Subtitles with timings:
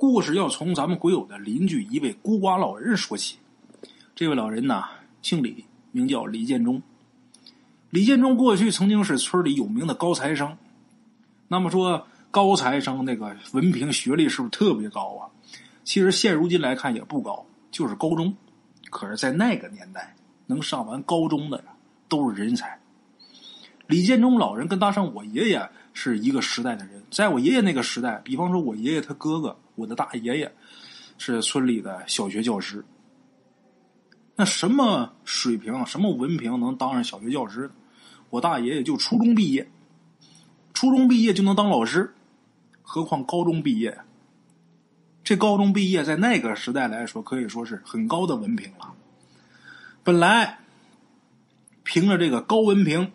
[0.00, 3.36] 故事要从咱们鬼友的邻居一位孤寡老人说起。
[4.14, 4.82] 这位老人呢，
[5.20, 6.80] 姓李，名叫李建忠。
[7.90, 10.56] 李建忠过去曾经是村里有名的高材生。
[11.48, 15.28] 那么说，高材生那个文凭学历是不是特别高啊？
[15.84, 18.34] 其实现如今来看也不高，就是高中。
[18.88, 21.64] 可是，在那个年代，能上完高中的呀，
[22.08, 22.80] 都是人才。
[23.86, 30.54] 李建忠老人跟大上我爷爷是一个时代的人，在我爷爷那个时代，比方说我爷爷他哥哥，我的大爷爷
[31.16, 32.84] 是村里的小学教师。
[34.36, 37.70] 那什么水平、什么文凭能当上小学教师？
[38.28, 39.70] 我大爷爷就初中毕业，
[40.74, 42.14] 初中毕业就能当老师，
[42.82, 43.98] 何况高中毕业？
[45.24, 48.94] 这高中毕业在那个时代来说，可以说是很高的文凭了。
[50.04, 50.58] 本来
[51.82, 53.12] 凭着这个高文凭，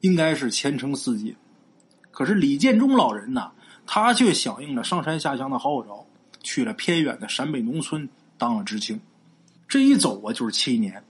[0.00, 1.36] 应该是前程似锦。
[2.10, 3.50] 可是李建忠老人呢，
[3.86, 6.06] 他却响应了上山下乡的号召，
[6.42, 9.00] 去了偏远的陕北农村当了知青。
[9.68, 11.02] 这一走啊，就是七年。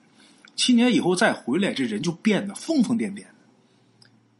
[0.57, 3.25] 七年以后再回来，这人就变得疯疯癫癫。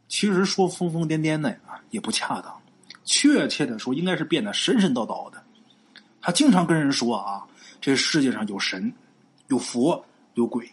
[0.07, 1.57] 其实说疯疯癫癫的呀，
[1.89, 2.61] 也不恰当。
[3.03, 5.43] 确切的说，应该是变得神神叨叨的。
[6.21, 7.43] 他经常跟人说啊，
[7.81, 8.93] 这世界上有神，
[9.47, 10.69] 有佛，有鬼。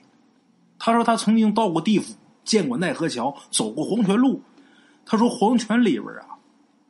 [0.78, 4.42] 他说他曾经到过地府，见过奈何桥，走过黄泉路。
[5.04, 6.31] 他说黄泉里边啊，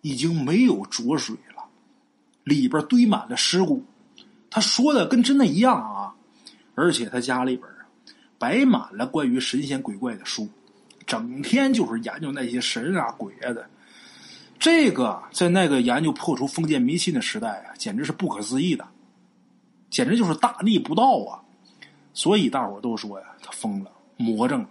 [0.03, 1.65] 已经没有浊水了，
[2.45, 3.83] 里边堆满了尸骨。
[4.51, 6.15] 他说的跟真的一样啊，
[6.75, 7.67] 而且他家里边。
[8.39, 10.49] 摆满了关于神仙鬼怪的书，
[11.07, 13.71] 整天就是研究那些神啊鬼啊的。
[14.59, 18.85] 这个在那个研究破除封建迷信的时代啊，简直是不可思议的，
[19.91, 21.39] 简直就是大逆不道啊！
[22.15, 24.71] 所以大伙都说呀，他疯了，魔怔了。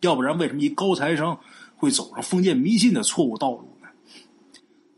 [0.00, 1.38] 要不然，为什么一高材生
[1.76, 3.69] 会走上封建迷信的错误道路？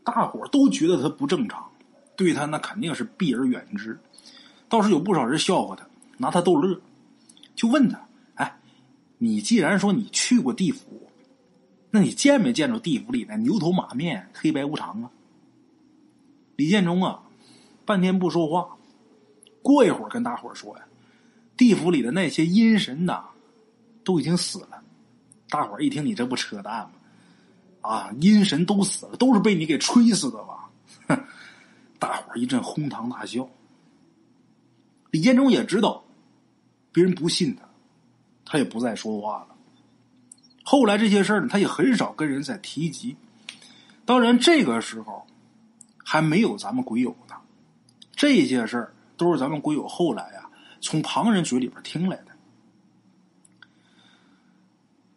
[0.03, 1.69] 大伙都觉得他不正常，
[2.15, 3.97] 对他那肯定是避而远之。
[4.67, 5.85] 倒是有不少人笑话他，
[6.17, 6.79] 拿他逗乐。
[7.55, 7.99] 就问他
[8.35, 8.59] ：“哎，
[9.17, 11.09] 你既然说你去过地府，
[11.91, 15.11] 那你见没见着地府里那牛头马面、黑白无常啊？”
[16.57, 17.21] 李建忠啊，
[17.85, 18.75] 半天不说话。
[19.61, 20.83] 过一会儿跟大伙说呀
[21.55, 23.23] ：“地府里的那些阴神呐，
[24.03, 24.83] 都已经死了。”
[25.49, 26.91] 大伙一听，你这不扯淡吗？
[27.83, 30.69] 啊，阴神都死了，都是被你给吹死的吧？
[31.99, 33.47] 大伙一阵哄堂大笑。
[35.11, 36.03] 李建忠也知道。
[36.91, 37.67] 别人不信他，
[38.45, 39.55] 他也不再说话了。
[40.63, 43.17] 后来这些事儿呢，他也很少跟人再提及。
[44.05, 45.25] 当然，这个时候
[46.05, 47.35] 还没有咱们鬼友呢。
[48.15, 50.47] 这些事儿都是咱们鬼友后来呀，
[50.81, 52.27] 从旁人嘴里边听来的。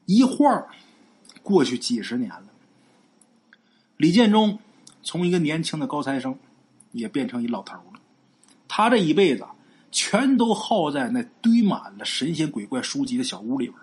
[0.07, 0.67] 一晃
[1.43, 2.47] 过去几十年了，
[3.97, 4.59] 李建忠
[5.03, 6.39] 从一个年轻的高材生，
[6.93, 8.01] 也变成一老头了。
[8.69, 9.47] 他这一辈子。
[9.93, 13.79] 全都耗在那堆满了神仙鬼怪书籍的小屋里边。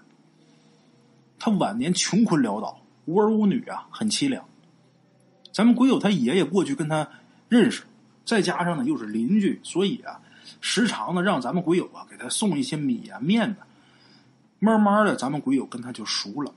[1.40, 4.46] 他晚年穷困潦倒，无儿无女啊，很凄凉。
[5.52, 7.10] 咱们鬼友他爷爷过去跟他
[7.50, 7.84] 认识，
[8.26, 10.22] 再加上呢又是邻居，所以啊，
[10.62, 13.66] 时常呢让咱们鬼友啊给他送一些米啊面的。
[14.60, 16.54] 慢慢的，咱们鬼友跟他就熟了。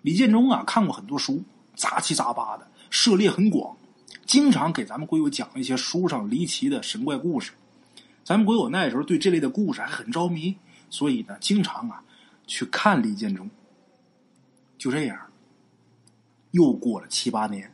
[0.00, 1.42] 李建忠啊看过很多书，
[1.74, 3.76] 杂七杂八的，涉猎很广，
[4.26, 7.52] 经常给咱们鬼友讲一些书上离奇的神怪故事。
[8.24, 10.54] 咱们鬼友那时候对这类的故事还很着迷，
[10.90, 12.04] 所以呢，经常啊
[12.46, 13.50] 去看李建忠。
[14.78, 15.18] 就这样，
[16.50, 17.72] 又过了七八年，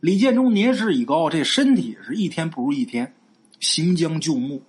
[0.00, 3.14] 李建忠年事已高，这身体是一天不如一天，
[3.60, 4.62] 行将就木。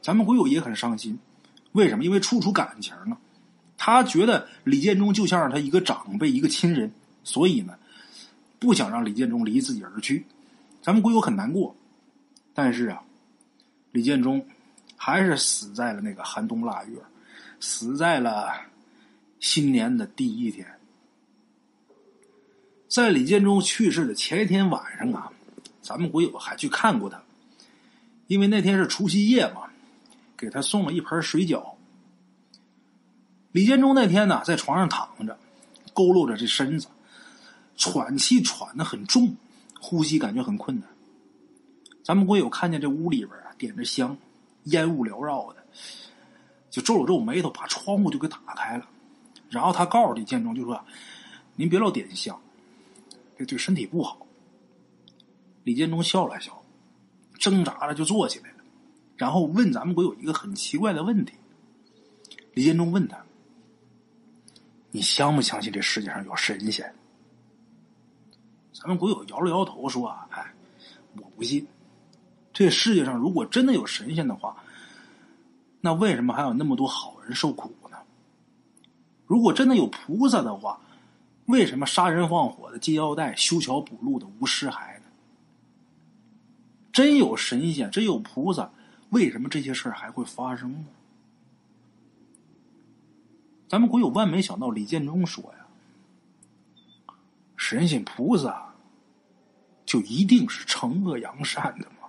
[0.00, 1.18] 咱们鬼友也很伤心，
[1.72, 2.04] 为什么？
[2.04, 3.18] 因为处处感情啊，
[3.76, 6.92] 他觉得李建忠就像是他一个长辈、一个亲人，
[7.24, 7.76] 所以呢，
[8.60, 10.24] 不想让李建忠离自己而去。
[10.80, 11.74] 咱们鬼友很难过，
[12.54, 13.02] 但是啊。
[13.92, 14.44] 李建忠
[14.96, 16.98] 还是死在了那个寒冬腊月，
[17.60, 18.52] 死在了
[19.38, 20.66] 新年的第一天。
[22.88, 25.30] 在李建忠去世的前一天晚上啊，
[25.80, 27.22] 咱们鬼友还去看过他，
[28.26, 29.70] 因为那天是除夕夜嘛，
[30.36, 31.74] 给他送了一盆水饺。
[33.52, 35.38] 李建忠那天呢，在床上躺着，
[35.94, 36.88] 佝偻着这身子，
[37.76, 39.36] 喘气喘的很重，
[39.80, 40.88] 呼吸感觉很困难。
[42.02, 43.40] 咱们鬼友看见这屋里边啊。
[43.56, 44.18] 点着香，
[44.64, 45.64] 烟雾缭绕的，
[46.68, 48.84] 就皱了皱眉头，把窗户就给打开了。
[49.48, 50.84] 然后他告诉李建忠，就说
[51.54, 52.38] ：“您别老点香，
[53.38, 54.26] 这对身体不好。”
[55.62, 56.60] 李建忠笑了笑，
[57.38, 58.56] 挣扎着就坐起来了，
[59.16, 61.32] 然后问咱们鬼友一个很奇怪的问题。
[62.54, 63.24] 李建忠问他
[64.90, 66.92] ：“你相不相信这世界上有神仙？”
[68.74, 70.52] 咱们鬼友摇了摇头说：“哎，
[71.16, 71.66] 我不信。
[72.52, 74.56] 这世界上如果真的有神仙的话，
[75.80, 77.96] 那为什么还有那么多好人受苦呢？
[79.26, 80.80] 如果真的有菩萨的话，
[81.46, 85.04] 为什么杀人放火的系腰带、修桥补路的无尸骸呢？
[86.92, 88.70] 真有神仙，真有菩萨，
[89.10, 90.86] 为什么这些事还会发生呢？”
[93.68, 95.63] 咱们鬼友万没想到，李建忠说呀
[97.66, 98.74] ：“神仙菩萨
[99.86, 102.08] 就一定是惩恶扬善的吗？”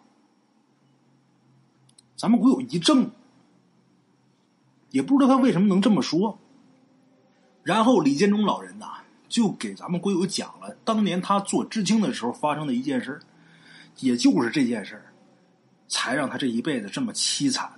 [2.17, 3.09] 咱们鬼友一怔，
[4.91, 6.37] 也不知道他为什么能这么说。
[7.63, 8.97] 然后李建忠老人呐，
[9.29, 13.17] 就给咱们鬼友讲了当年他做知青的时候发生的一件事
[13.99, 15.01] 也就是这件事
[15.87, 17.71] 才让他这一辈子这么凄惨。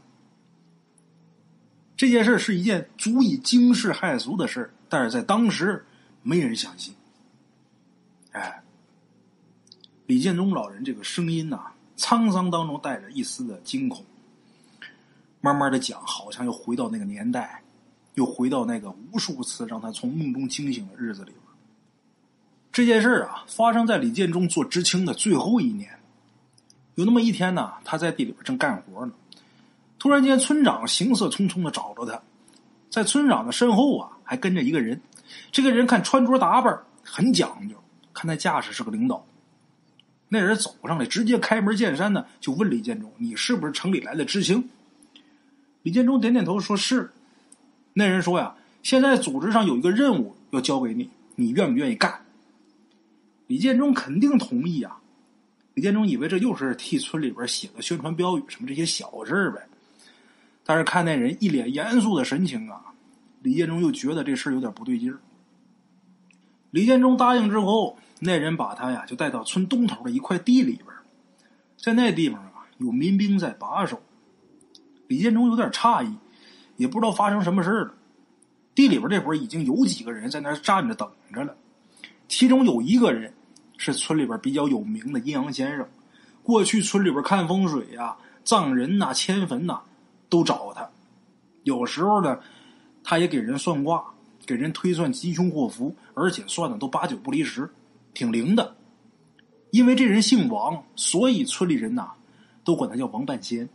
[1.96, 5.86] 这件事是一件足以惊世骇俗的事但是在当时
[6.24, 6.94] 没人相信。
[8.38, 8.62] 哎，
[10.06, 11.60] 李建忠老人这个声音呐，
[11.98, 14.06] 沧桑当中带着一丝的惊恐，
[15.42, 17.64] 慢慢的讲，好像又回到那个年代，
[18.14, 21.42] 又回到那个无数次让他从梦中惊醒的日子里边。
[22.72, 25.90] 这件事啊，发生在李建忠做知青的最后一年。
[26.94, 29.14] 有那么一天呢，他在地里边正干活呢。
[29.98, 32.22] 突然间，村长行色匆匆的找着他，
[32.92, 35.02] 在村长的身后啊，还跟着一个人。
[35.52, 37.76] 这个人看穿着打扮很讲究，
[38.18, 39.24] 看那架势是个领导。
[40.28, 44.68] 那人走上来，直接开门见山的就问李建忠：“你是不是城里来的知青？”
[45.84, 47.10] 李建忠点点头，说是。
[47.94, 52.26] 那人说：“呀，现在组织上有一个任务要交给你，你愿不愿意干？”
[53.48, 54.98] 李建忠肯定同意啊。
[55.76, 59.62] 李建忠以为这又是替村里边写个宣传标语，什么这些小事呗。
[60.66, 62.82] 但是看那人一脸严肃的神情啊，
[63.44, 65.20] 李建忠又觉得这事有点不对劲儿。
[66.72, 70.88] 李建忠答应之后，那人把他呀就带到村东头的一块地里边，
[71.78, 74.02] 在那地方啊有民兵在把守。
[75.08, 76.14] 李建忠有点诧异，
[76.76, 77.94] 也不知道发生什么事了。
[78.76, 81.56] 地里边这会儿已经有几个人在那站着等着了，
[82.28, 83.34] 其中有一个人
[83.78, 85.88] 是村里边比较有名的阴阳先生，
[86.44, 89.82] 过去村里边看风水呀、葬人呐、迁坟呐。
[90.30, 90.90] 都找他，
[91.64, 92.38] 有时候呢，
[93.02, 94.04] 他也给人算卦，
[94.46, 97.70] 给人推算吉凶祸福，而且算的都八九不离十，
[98.18, 98.76] 挺灵的。
[99.70, 102.14] 因为这人姓王，所以村里人呐
[102.64, 103.70] 都管他叫王半仙。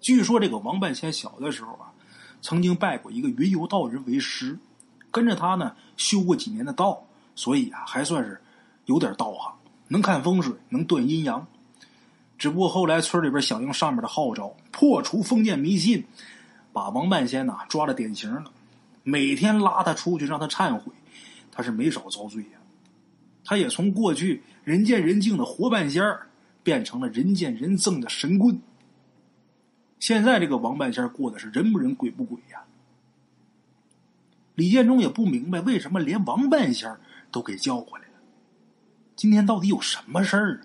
[0.00, 1.92] 据说这个王半仙小的时候啊，
[2.42, 4.58] 曾经拜过一个云游道人为师，
[5.12, 7.04] 跟着他呢修过几年的道，
[7.36, 8.40] 所以啊还算是
[8.86, 9.54] 有点道行，
[9.86, 11.46] 能看风水，能断阴阳。
[12.38, 16.04] 只不过后来村里边响应上面的号召，破除封建迷信，
[16.72, 18.50] 把王半仙呐抓了典型了，
[19.04, 20.92] 每天拉他出去让他忏悔，
[21.58, 22.60] 他是没少遭罪呀。
[23.44, 26.28] 他也从过去人见人敬的活半仙儿，
[26.62, 28.60] 变成了人见人憎的神棍。
[29.98, 32.62] 现在这个王半仙过的是人不人鬼不鬼呀。
[34.54, 36.96] 李建忠也不明白为什么连王半仙
[37.32, 38.14] 都给叫过来了，
[39.16, 40.60] 今天到底有什么事儿？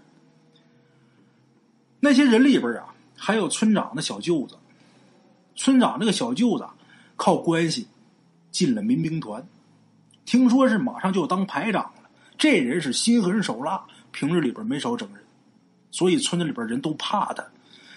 [2.02, 4.56] 那些人里边啊，还有村长的小舅子。
[5.56, 6.68] 村长这个小舅子
[7.16, 7.88] 靠关系
[8.52, 9.44] 进了民兵团，
[10.26, 12.10] 听说是马上就当排长了。
[12.38, 15.24] 这人是心狠手辣，平日里边没少整人，
[15.92, 17.46] 所以村子里边人都怕他。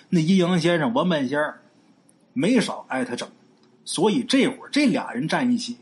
[0.08, 1.60] 那阴阳先生王半仙儿
[2.32, 3.28] 没少挨他整，
[3.84, 5.76] 所以这会儿这俩人站一起，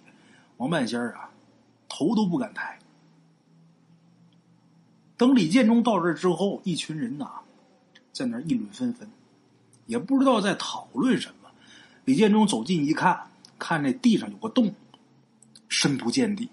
[0.56, 1.30] 王半仙儿啊
[1.88, 2.78] 头都不敢抬。
[5.16, 7.30] 等李建忠到这之后，一群人呐。
[8.12, 9.10] 在那议论纷纷，
[9.86, 11.50] 也不知道在讨论什么。
[12.04, 13.20] 李建忠走近一看，
[13.58, 14.72] 看那地上有个洞，
[15.68, 16.48] 深不见底，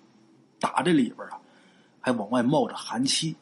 [0.60, 1.40] 打这里边啊，
[2.00, 3.36] 还往外冒着寒气。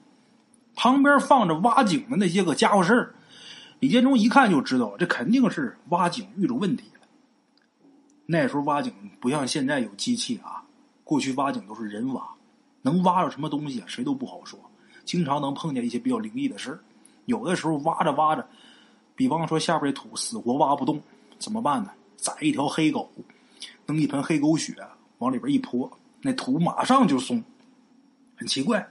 [0.76, 3.16] 旁边放着挖井的那些个家伙事儿，
[3.80, 7.08] 李建忠一看就知道，这肯定是挖井遇着问题了。
[8.26, 10.64] 那时候挖井不像现在有机器啊，
[11.04, 12.24] 过去挖井都是人挖，
[12.82, 14.60] 能挖着什么东西，谁都不好说，
[15.04, 16.80] 经常能碰见一些比较灵异的事儿。
[17.26, 18.48] 有的时候挖着挖着，
[19.16, 21.02] 比方说下边土死活挖不动，
[21.38, 21.92] 怎么办呢？
[22.16, 23.12] 宰一条黑狗，
[23.86, 24.74] 弄一盆黑狗血
[25.20, 25.90] 往里边一泼，
[26.22, 27.42] 那土马上就松。
[28.36, 28.86] 很奇怪。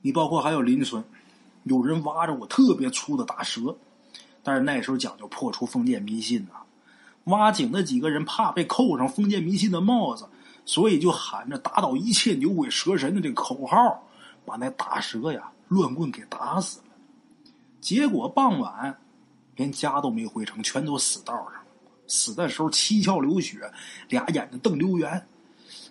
[0.00, 1.02] 你包括还有邻村，
[1.64, 3.76] 有人挖着我特别粗的大蛇，
[4.44, 6.62] 但是那时候讲究破除封建迷信啊，
[7.24, 10.28] 挖井的几个人怕被扣上封建迷信的帽子，
[10.64, 14.02] 所以就喊着打倒一切牛鬼蛇神的这个口号，
[14.44, 16.84] 把那大蛇呀乱棍给打死了。
[17.80, 18.98] 结果傍晚，
[19.56, 21.57] 连家都没回成，全都死道上。
[22.08, 23.70] 死的时候七窍流血，
[24.08, 25.28] 俩眼睛瞪溜圆，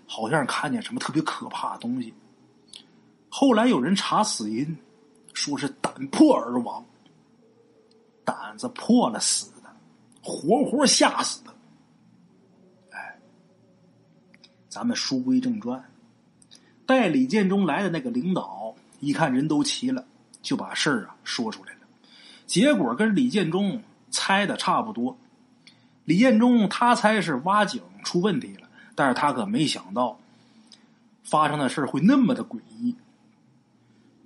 [0.05, 2.13] 好像看见什么特别可怕的东西。
[3.29, 4.75] 后来有人查死因，
[5.33, 6.83] 说是胆破而亡，
[8.25, 9.69] 胆子破了死的，
[10.23, 11.53] 活活吓死的。
[12.89, 13.19] 哎，
[14.67, 15.87] 咱们书归正传，
[16.87, 20.03] 带李建忠来的那个领导一看人都齐了，
[20.41, 21.81] 就把事儿啊说出来了。
[22.47, 25.15] 结果跟李建忠猜的差不多。
[26.07, 30.17] 李彦忠他猜是挖井出问题了，但是他可没想到
[31.21, 32.95] 发生的事会那么的诡异。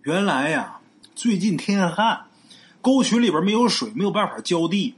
[0.03, 0.79] 原来呀，
[1.15, 2.27] 最近天旱，
[2.81, 4.93] 沟渠里边没有水，没有办法浇地。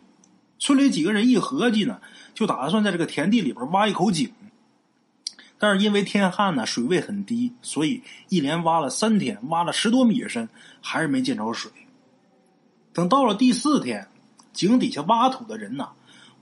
[0.60, 2.02] 村里几个人一合计呢，
[2.34, 4.30] 就打算在这个田地里边挖一口井。
[5.58, 10.50] 但是因为天旱呢，水位很低，所以一连挖了三天，挖了十多米深，
[10.82, 11.72] 还是没见着水。
[12.92, 14.06] 等到了第四天，
[14.52, 15.88] 井底下挖土的人呐，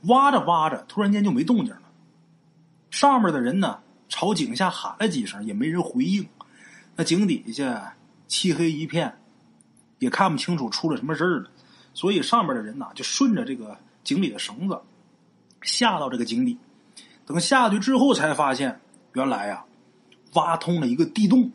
[0.04, 1.82] 挖着挖着，突然间就没动静了。
[2.90, 3.80] 上面的人呢，
[4.10, 6.28] 朝井下喊了几声，也没人回应。
[6.96, 7.96] 那井底下。
[8.32, 9.14] 漆黑一片，
[10.00, 11.50] 也看不清楚出了什么事儿了，
[11.94, 14.82] 所以上面的人呢就顺着这个井里的绳子
[15.64, 16.58] 下到这个井底。
[17.26, 18.80] 等下去之后，才发现
[19.16, 19.66] 原来呀
[20.36, 21.52] 挖通了一个地洞。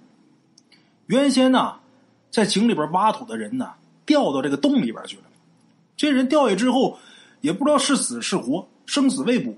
[1.06, 1.80] 原先呢
[2.30, 3.72] 在井里边挖土的人呢
[4.04, 5.22] 掉到这个洞里边去了。
[5.96, 6.98] 这人掉下之后
[7.46, 9.54] 也不知道是死是活，生死未卜。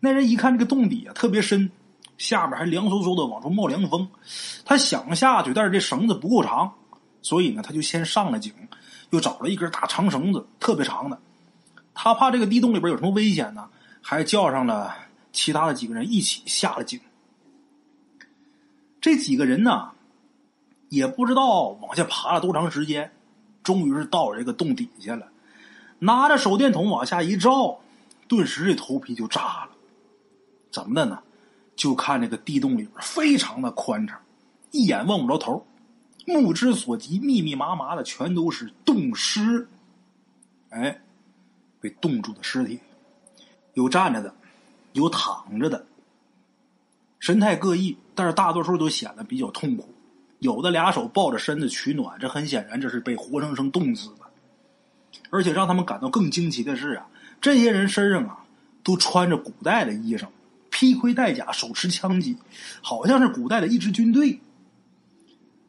[0.00, 1.70] 那人一看这个洞底啊特别深。
[2.16, 4.06] 下边还凉飕飕的，往出冒凉风。
[4.62, 6.70] 他想下去，但是这绳子不够长，
[7.22, 8.52] 所以呢，他就先上了井，
[9.08, 11.18] 又找了一根大长绳子，特别长的。
[11.94, 13.70] 他怕这个地洞里边有什么危险呢，
[14.02, 14.94] 还叫上了
[15.32, 17.00] 其他的几个人一起下了井。
[19.00, 19.90] 这几个人呢，
[20.90, 23.10] 也不知道往下爬了多长时间，
[23.62, 25.26] 终于是到了这个洞底下了。
[26.00, 27.78] 拿着手电筒往下一照，
[28.26, 29.70] 顿时这头皮就炸了。
[30.72, 31.22] 怎么的呢？
[31.76, 34.20] 就看这个地洞里边非常的宽敞，
[34.70, 35.66] 一眼望不着头，
[36.26, 39.66] 目之所及密密麻麻的全都是冻尸，
[40.68, 41.00] 哎，
[41.80, 42.78] 被冻住的尸体，
[43.72, 44.34] 有站着的，
[44.92, 45.86] 有躺着的，
[47.18, 49.88] 神态各异，但是大多数都显得比较痛苦，
[50.40, 54.10] 有的俩手抱着身子取暖，这很显然这是被活生生冻死，
[55.30, 57.06] 而且让他们感到更惊奇的是啊，
[57.40, 58.44] 这些人身上啊
[58.82, 60.26] 都穿着古代的衣裳。
[60.72, 62.36] 披盔戴甲，手持枪戟，
[62.80, 64.40] 好像是古代的一支军队。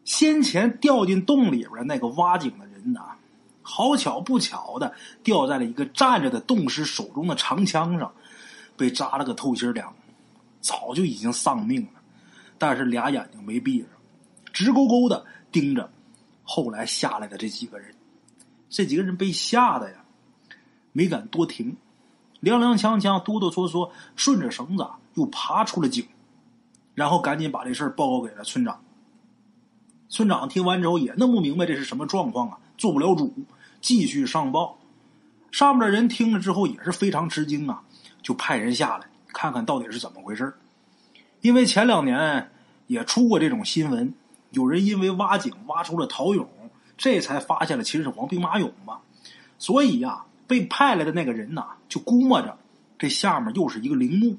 [0.05, 3.01] 先前掉进洞里边那个挖井的人呐，
[3.61, 8.13] 好巧不巧的掉在了一个站着的洞师手中的长枪上，
[8.77, 9.93] 被扎了个透心凉，
[10.61, 12.01] 早就已经丧命了。
[12.57, 13.89] 但是俩眼睛没闭上，
[14.53, 15.91] 直勾勾的盯着
[16.43, 17.93] 后来下来的这几个人。
[18.71, 19.97] 这几个人被吓得呀，
[20.91, 21.77] 没敢多停，
[22.41, 24.87] 踉踉跄跄，哆哆嗦嗦，顺着绳子。
[25.15, 26.07] 又爬出了井，
[26.95, 28.81] 然后赶紧把这事报告给了村长。
[30.07, 33.33] 村长听完之后也弄不明白这是什么状况啊，做不了主，
[33.81, 34.79] 继续上报。
[35.51, 37.83] 上面的人听了之后也是非常吃惊啊，
[38.21, 40.53] 就派人下来看看到底是怎么回事
[41.41, 42.49] 因为前两年
[42.87, 44.13] 也出过这种新闻，
[44.51, 46.45] 有人因为挖井挖出了陶俑，
[47.01, 49.00] 这才发现了秦始皇兵马俑嘛。
[49.58, 52.55] 所以呀，被派来的那个人呐，就估摸着
[53.00, 54.38] 这下面又是一个陵墓。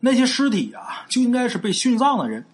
[0.00, 2.44] 那些尸体啊，就应该是被殉葬的人。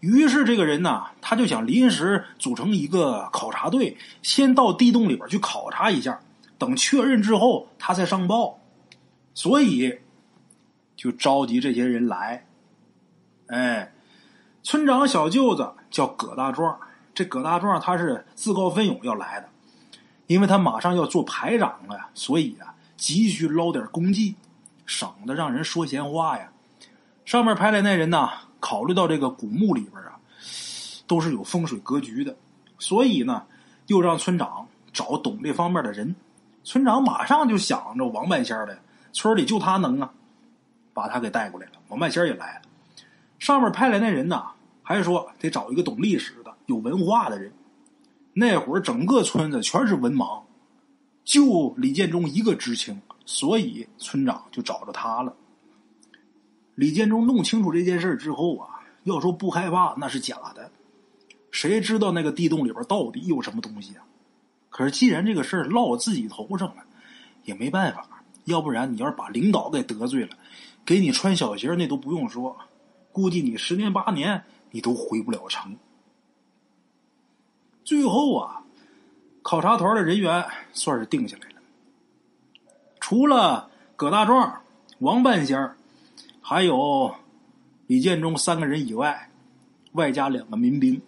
[0.00, 6.20] 于是这个人呢，他就想临时组成一个考察队，先到地洞里边去考察一下，
[6.58, 8.58] 等确认之后，他再上报。
[9.32, 10.00] 所以
[10.96, 12.44] 就召集这些人来。
[13.46, 13.90] 哎，
[14.62, 16.78] 村长小舅子叫葛大壮，
[17.16, 19.48] 这葛大壮他是自告奋勇要来的，
[20.26, 24.34] 因为他马上要做排长了呀，所以啊，急需捞点功绩，
[24.84, 26.52] 省得让人说闲话呀。
[27.24, 28.28] 上面派来那人呢，
[28.60, 30.20] 考虑到这个古墓里边啊，
[31.06, 32.36] 都是有风水格局的，
[32.78, 33.44] 所以呢，
[33.86, 36.14] 又让村长找懂这方面的人。
[36.64, 38.78] 村长马上就想着王半仙的，
[39.14, 40.12] 村里就他能啊，
[40.92, 41.72] 把他给带过来了。
[41.88, 42.62] 王半仙也来了。
[43.38, 44.48] 上面派来那人呐，
[44.82, 46.34] 还说得找一个懂历史、
[46.66, 47.52] 有文化的人。
[48.32, 50.42] 那会儿整个村子全是文盲，
[51.24, 55.34] 就李建忠一个知青，所以村长就找着他了。
[56.74, 60.70] 李建忠弄清楚这件事之后啊，要说不害怕那是假的。
[61.50, 64.04] 谁知道那个地洞里边到底有什么东西啊？
[64.68, 66.84] 可是既然这个事儿落我自己头上了，
[67.44, 68.06] 也没办法。
[68.44, 70.36] 要不然你要是把领导给得罪了，
[70.84, 72.54] 给你穿小鞋那都不用说，
[73.10, 75.74] 估计你十年八年你都回不了城。
[77.86, 78.64] 最后啊，
[79.42, 81.54] 考察团的人员算是定下来了，
[82.98, 84.60] 除了葛大壮、
[84.98, 85.76] 王半仙儿。
[86.40, 87.14] 还有
[87.86, 89.30] 李建忠三个人以外，
[89.92, 91.00] 外加两个民兵。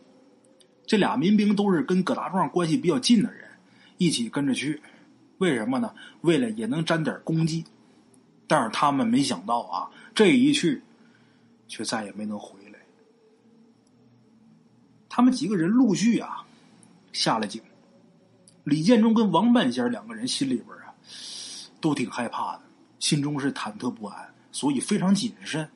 [0.86, 3.48] 这俩民兵都是跟葛大壮关系比较近的人，
[3.98, 4.80] 一起跟着去。
[5.38, 5.92] 为什么呢？
[6.20, 7.64] 为了也能沾点功绩。
[8.46, 10.80] 但是他们没想到啊，这一去，
[11.66, 12.78] 却再也没能回来。
[15.08, 16.44] 他们几个人陆续啊
[17.18, 17.60] 下了井。
[18.62, 20.94] 李建忠跟王半仙两个人心里边啊
[21.80, 22.62] 都挺害怕的，
[23.00, 25.68] 心中是忐忑不安，所以非常谨慎。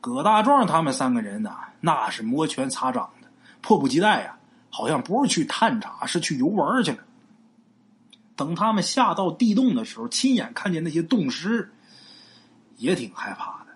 [0.00, 3.28] 葛大壮他们三个人呢，那是摩拳擦掌的，
[3.60, 4.38] 迫不及待呀，
[4.70, 6.98] 好像不是去探查，是去游玩去了。
[8.36, 11.72] 等他们下到地洞的时候，亲眼看见那些洞尸，
[12.76, 13.72] 也挺害怕的。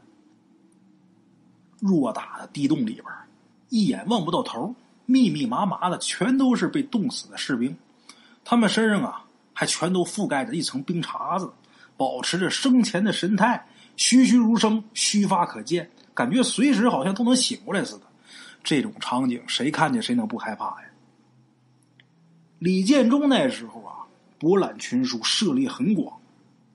[1.80, 3.04] 偌大的地洞里边，
[3.70, 4.74] 一眼望不到头，
[5.10, 7.74] 密密麻麻的，全都是被冻死的士兵。
[8.44, 9.24] 他们身上啊，
[9.54, 11.50] 还全都覆盖着一层冰碴子，
[11.96, 18.02] 保持着生前的神态，栩栩如生，须发可见，感觉随时好像都能醒过来似的。
[18.62, 20.88] 这种场景，谁看见谁能不害怕呀？
[22.58, 23.94] 李建忠那时候啊。
[24.40, 26.16] 博览群书，涉猎很广，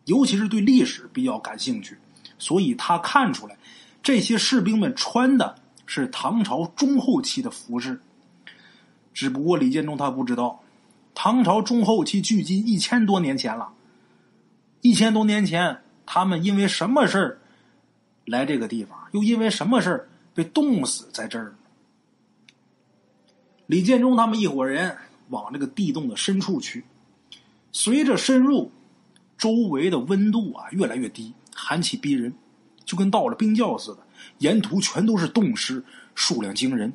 [0.04, 1.98] 尤其是对历史比较感兴趣，
[2.38, 3.58] 所以他看出来，
[4.02, 7.98] 这些士兵们穿的是唐朝中后期的服饰。
[9.13, 10.62] 只不过李建忠他不知道，
[11.13, 13.72] 唐朝中后期距今一千多年前了。
[14.82, 17.39] 一千多年前，他们因为什么事儿
[18.25, 21.55] 来这个地方，又因为什么事儿被冻死在这儿？
[23.67, 24.98] 李建忠他们一伙人
[25.29, 26.84] 往这个地洞的深处去。
[27.72, 28.72] 随着深入，
[29.38, 32.34] 周围的温度啊越来越低，寒气逼人，
[32.84, 34.00] 就跟到了冰窖似的。
[34.39, 36.91] 沿途全都是冻尸，数量惊人。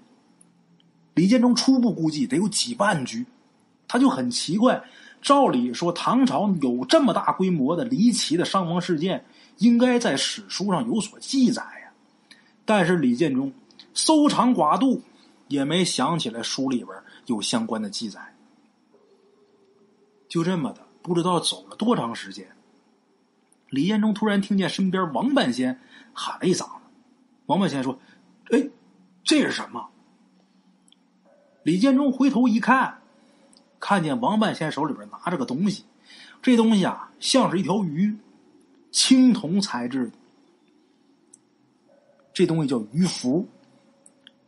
[1.19, 3.27] 李建忠初步估计得有几万具，
[3.89, 4.85] 他就很奇怪。
[5.21, 9.25] 照理说，唐朝有这么大规模的离奇的伤亡事件，
[9.57, 11.91] 应该在史书上有所记载呀。
[12.65, 13.53] 但是李建忠
[13.95, 15.03] 搜肠刮肚，
[15.49, 18.21] 也没想起来书里边有相关的记载。
[20.29, 22.47] 就这么的，不知道走了多长时间。
[23.71, 25.81] 李建忠突然听见身边王半仙
[26.13, 26.85] 喊了一嗓子。
[27.47, 27.99] 王半仙说
[28.53, 28.69] ：“哎，
[29.25, 29.85] 这是什么？”
[31.63, 32.99] 李建忠回头一看，
[33.79, 35.85] 看见王半仙手里边拿着个东西。
[36.41, 38.17] 这东西啊，像是一条鱼，
[38.91, 40.13] 青铜材质的。
[42.33, 43.49] 这东西叫鱼符。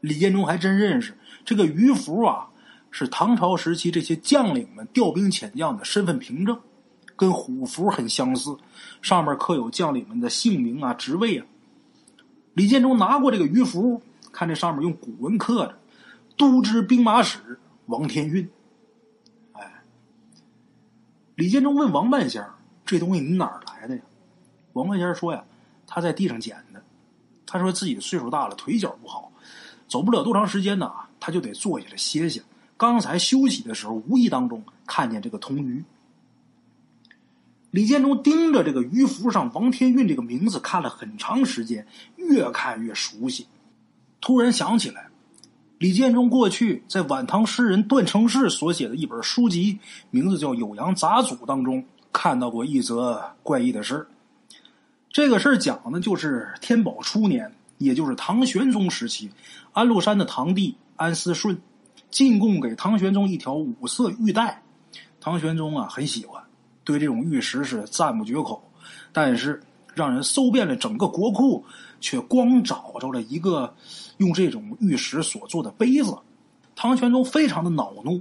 [0.00, 2.46] 李建忠还真认识这个鱼符啊。
[2.92, 6.58] 是唐朝时期这些将领们调兵遣将的身份凭证，
[7.14, 8.56] 跟虎符很相似，
[9.00, 11.46] 上面刻有将领们的姓名啊、职位啊。
[12.52, 15.78] 李建忠拿过这个鱼符，看这上面用古文刻着
[16.40, 17.38] “都知兵马使
[17.84, 18.48] 王天运”。
[19.52, 19.82] 哎，
[21.34, 22.42] 李建忠问王半仙
[22.86, 24.02] 这东西你哪儿来的呀？”
[24.72, 25.44] 王半仙说：“呀，
[25.86, 26.82] 他在地上捡的。
[27.44, 29.30] 他说自己岁数大了，腿脚不好，
[29.86, 32.42] 走不了多长时间呢，他就得坐下来歇歇。”
[32.78, 35.84] 刚才休息的时候，无意当中看见这个铜鱼。
[37.70, 43.46] 李建忠盯着这个鱼符上王天运这个名字看了很长时间，越看越熟悉。
[44.18, 45.09] 突然想起来，
[45.80, 49.78] 李建忠过去在晚唐诗人段成式所写的一本书籍，
[50.10, 54.06] 名字叫《酉阳杂俎》当中看到过一则怪异的事
[55.10, 59.30] 这个事讲的就是天宝初年，也就是唐玄宗时期，
[59.72, 61.58] 安禄山的堂弟安思顺。
[62.10, 64.60] 进贡给唐玄宗一条五色玉带，
[65.18, 66.42] 唐玄宗啊很喜欢，
[66.84, 68.62] 对这种玉石是赞不绝口。
[69.12, 69.62] 但是
[69.94, 71.64] 让人搜遍了整个国库，
[72.00, 73.74] 却光找着了一个
[74.16, 76.16] 用这种玉石所做的杯子。
[76.74, 78.20] 唐玄宗非常的恼怒，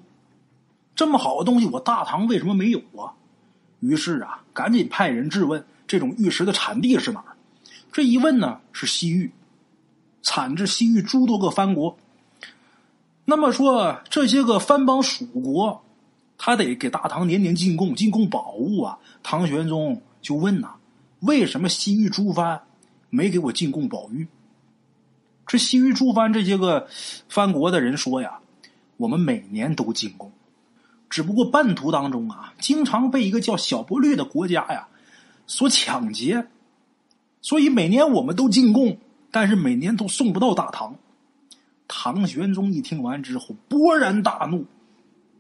[0.96, 3.14] 这么好的东西，我大唐为什么没有啊？
[3.80, 7.38] 于是啊，赶紧派人质问这种玉石的产地是哪儿。
[7.92, 9.32] 这一问呢，是西域，
[10.22, 11.98] 产自西域诸多个藩国。
[13.24, 15.82] 那么说，这些个藩邦属国，
[16.38, 18.98] 他得给大唐年年进贡，进贡宝物啊。
[19.24, 20.74] 唐玄宗就问呐
[21.22, 22.62] ：“为什么西域诸藩
[23.10, 24.28] 没给我进贡宝玉？”
[25.48, 26.88] 这西域诸藩这些个
[27.28, 28.40] 藩国的人说呀
[28.98, 30.32] ：“我们每年都进贡，
[31.10, 34.88] 只不过半途当中啊，经常被一个叫小波律的国家呀
[35.48, 36.48] 所抢劫，
[37.42, 38.98] 所以每年我们都进贡，
[39.32, 40.96] 但是每年都送不到大唐。”
[41.92, 44.64] 唐玄宗一听完之后，勃然大怒，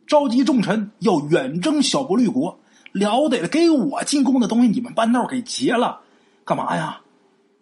[0.08, 2.58] 召集众臣要远征小波律国。
[2.91, 6.01] 了得了，给我进贡的东西，你们半道给劫了，
[6.43, 6.99] 干嘛呀？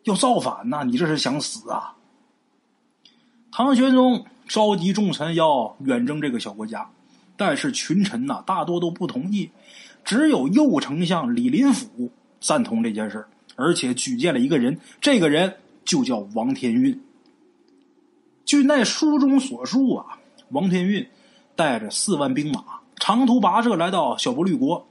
[0.08, 0.84] 要造反呐？
[0.84, 1.94] 你这是想死啊？
[3.52, 6.90] 唐玄宗召集众臣要远征这个小国家，
[7.36, 9.50] 但是群臣呐，大多都不同意，
[10.06, 17.02] 只有右丞相李林甫赞同这件事而且举荐了一个人，这个人就叫王天运。
[18.46, 20.06] 据那书中所述啊，
[20.50, 21.06] 王天运
[21.56, 22.64] 带着四万兵马
[22.96, 24.88] 长途跋涉来到小波绿国，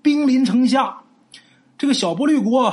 [0.00, 0.96] 兵临城下。
[1.76, 2.72] 这个小波绿国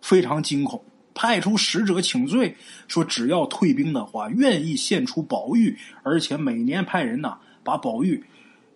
[0.00, 0.80] 非常惊恐，
[1.14, 2.56] 派出使者请罪，
[2.88, 8.22] 说只要退兵的话，愿意献出宝玉，而且每年派人呐把宝玉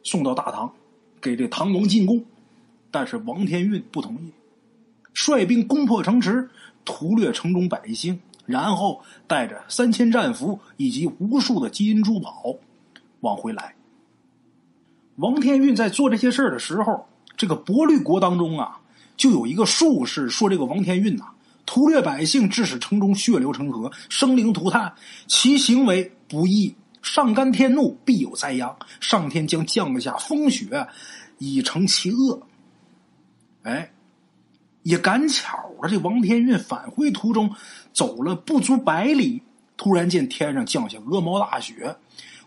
[0.02, 0.72] 送到大唐，
[1.20, 2.24] 给这唐王进贡。
[2.90, 4.32] 但是王天运不同意，
[5.12, 6.48] 率兵攻破城池，
[6.84, 8.20] 屠掠城中百姓。
[8.46, 12.56] 然后带着三千战俘以及无数的金银珠宝
[13.20, 13.74] 往回来。
[15.16, 18.80] 王天运在做这些事的时候，这个博律国当中啊，
[19.18, 21.26] 就有一个术士说：“这个王天运呐，
[21.68, 24.90] 屠掠百姓，致使城中血流成河，生灵涂炭，
[25.26, 26.74] 其行为不义。
[27.02, 30.88] 上干天怒，必有灾殃，上天将降下风雪，
[31.36, 32.40] 以成其恶。”
[33.64, 33.90] 哎。
[34.84, 37.54] 也赶巧了，这王天运返回途中
[37.92, 39.42] 走了不足百里，
[39.76, 41.94] 突然见天上降下鹅毛大雪，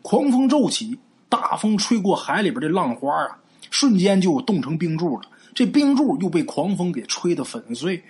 [0.01, 0.97] 狂风骤起，
[1.29, 3.37] 大风吹过海里边的浪花啊，
[3.69, 5.29] 瞬间就冻成冰柱了。
[5.53, 8.03] 这冰柱又被狂风给吹得粉碎，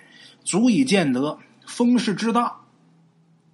[0.44, 2.58] 足以见得风势之大。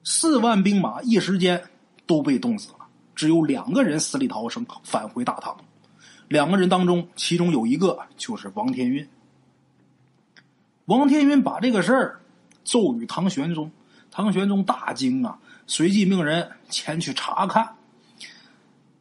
[0.03, 1.61] 四万兵马一时间
[2.05, 2.79] 都被冻死了，
[3.13, 5.55] 只有两个人死里逃生，返回大唐。
[6.29, 9.07] 两个人当中，其中有一个就是王天运。
[10.85, 12.21] 王天云把这个事儿
[12.63, 13.69] 奏与唐玄宗，
[14.11, 17.75] 唐玄宗大惊啊，随即命人前去查看。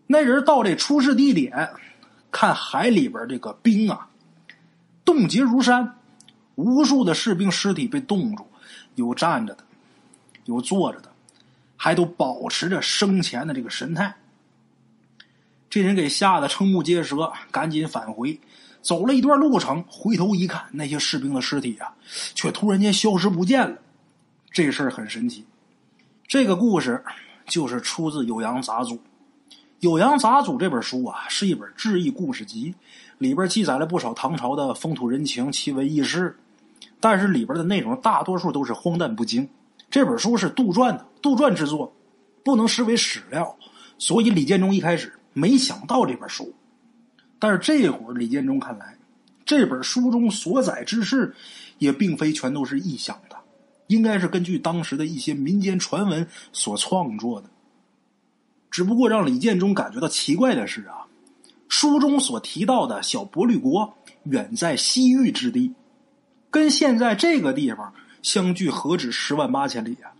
[0.09, 1.71] 那人到这出事地点，
[2.33, 4.09] 看海里边这个冰啊，
[5.05, 5.99] 冻结如山，
[6.57, 8.47] 无数的士兵尸体被冻住，
[8.97, 9.65] 有站着的，
[10.45, 11.11] 有坐着的，
[11.77, 14.15] 还都保持着生前的这个神态。
[15.71, 18.39] 这人给吓得瞠目结舌，赶紧返回。
[18.81, 21.93] 走了一段路程，回头一看，那些士兵的尸体啊，
[22.35, 23.77] 却突然间消失不见了。
[24.51, 25.45] 这事儿很神奇。
[26.27, 27.05] 这个故事
[27.47, 28.93] 就是出自《酉阳杂俎》。
[29.81, 32.75] 《酉阳杂俎》这本书啊，是一本志异故事集，
[33.19, 36.39] 里边记载了不少唐朝的风土人情、奇闻异事。
[37.01, 39.49] 但是里边的内容大多数都是荒诞不经。
[39.91, 41.93] 这本书是杜撰的，杜撰之作，
[42.45, 43.57] 不能视为史料。
[43.99, 46.53] 所以李建中一开始没想到这本书。
[47.39, 48.97] 但是这会儿，李建中看来，
[49.45, 51.35] 这本书中所载之事，
[51.79, 53.37] 也并非全都是臆想的，
[53.87, 57.49] 应该是根据当时的一些民间传闻所创作的。
[58.71, 61.07] 只不过让李建中感觉到奇怪的是啊，
[61.69, 65.73] 书中所提到的小博律国远在西域之地，
[66.57, 67.93] 跟现在这个地方
[68.23, 70.17] 相距何止十万八千里啊！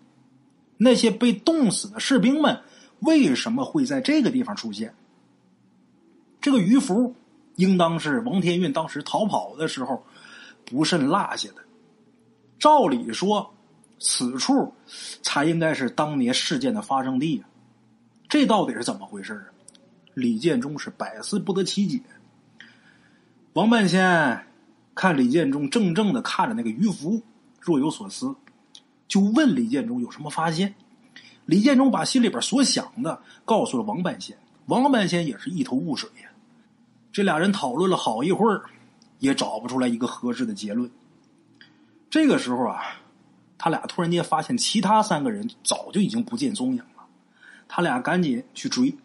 [0.77, 2.61] 那些被冻死的士兵们
[3.01, 4.95] 为什么会在这个地方出现？
[6.43, 7.15] 这个鱼符，
[7.55, 10.05] 应当是王天运当时逃跑的时候
[10.67, 11.65] 不慎落下的。
[12.59, 13.55] 照理说，
[13.99, 14.75] 此处
[15.23, 17.49] 才应该是当年事件的发生地啊！
[18.29, 19.47] 这到底是怎么回事啊？
[20.13, 22.03] 李建中是百思不得其解。
[23.55, 24.45] 王半仙
[24.97, 27.23] 看李建中怔怔的看着那个鱼符，
[27.61, 28.35] 若有所思，
[29.07, 30.75] 就问李建中有什么发现。
[31.45, 36.31] 李建中把心里边所想的告诉了王半仙，王半仙也是一头雾水呀。
[37.13, 38.63] 这俩人讨论了好一会儿，
[39.19, 40.91] 也找不出来一个合适的结论。
[42.09, 42.83] 这个时候啊，
[43.59, 47.05] 他俩突然间发现其他三个人早就已经不见踪影了。
[47.69, 48.97] 他俩赶紧去追，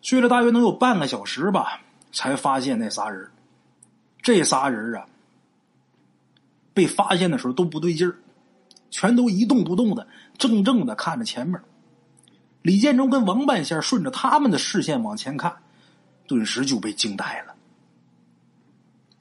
[0.00, 3.30] 追了大约能有半个小时吧，才发现那仨人。
[4.22, 5.06] 这仨人啊，
[6.76, 8.18] 被发现的时候都不对劲儿，
[8.90, 10.06] 全都一动不动的，
[10.38, 11.58] 怔怔的看着前面。
[12.60, 15.56] 李建中跟王半仙顺着他们的视线往前看。
[16.28, 17.54] 顿时就被惊呆了，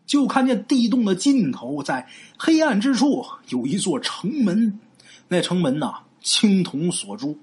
[0.07, 4.79] 就看见地洞的尽头，在黑暗之处有一座城门，
[5.27, 7.37] 那城门呐青铜锁珠，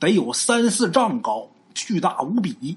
[0.00, 2.76] 得有三四丈高，巨大无比。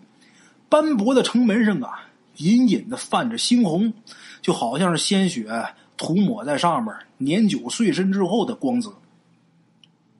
[0.69, 3.91] 斑驳的城门上啊，隐隐的泛着猩红，
[4.39, 5.49] 就好像是鲜血
[5.97, 8.93] 涂抹在上面，年久岁深之后的光泽。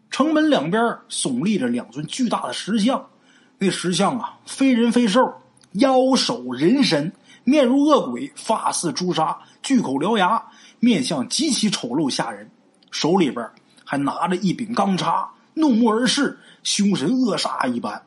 [0.10, 3.10] 城门两边耸立着两尊巨大的石像，
[3.58, 5.34] 那石像啊，非人非兽。
[5.74, 7.12] 腰手人身，
[7.44, 10.40] 面如恶鬼，发似朱砂，巨口獠牙，
[10.80, 12.48] 面相极其丑陋吓人。
[12.92, 13.50] 手里边
[13.84, 18.04] 还拿着一柄钢叉，怒目而视，凶神恶煞一般。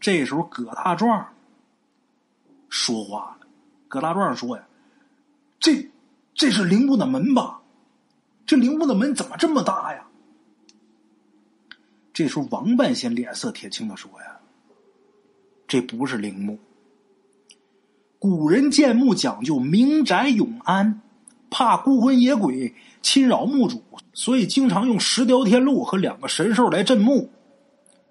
[0.00, 1.28] 这时候，葛大壮
[2.70, 3.46] 说话了。
[3.88, 4.64] 葛大壮说：“呀，
[5.64, 5.88] 这
[6.34, 7.62] 这是陵墓的门吧？
[8.44, 10.04] 这陵墓的门怎么这么大呀？”
[12.12, 14.40] 这时候，王半仙脸色铁青的说：“呀。”
[15.66, 16.58] 这不是陵墓。
[18.18, 21.00] 古人建墓讲究明宅永安，
[21.48, 27.30] 怕孤魂野鬼侵扰墓主，所以经常用石雕天禄和两个神兽来镇墓。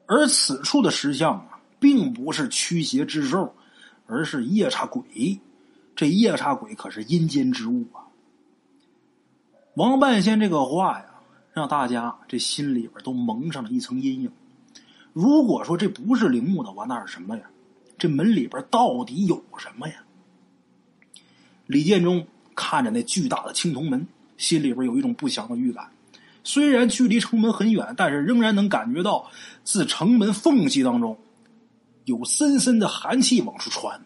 [0.07, 3.53] 而此处的石像啊，并不是驱邪之兽，
[4.07, 5.39] 而是夜叉鬼。
[5.95, 8.07] 这夜叉鬼可是阴间之物啊！
[9.75, 11.05] 王半仙这个话呀，
[11.53, 14.31] 让大家这心里边都蒙上了一层阴影。
[15.13, 17.43] 如果说这不是陵墓的话，那是什么呀？
[17.97, 19.95] 这门里边到底有什么呀？
[21.67, 22.25] 李建中
[22.55, 25.89] 看着那巨大的青铜门，心里边有一种不祥的预感。
[26.43, 29.29] 虽然距离城门很远，但是仍然能感觉到
[29.63, 31.17] 自城门缝隙当中
[32.05, 34.03] 有森森的寒气往出传。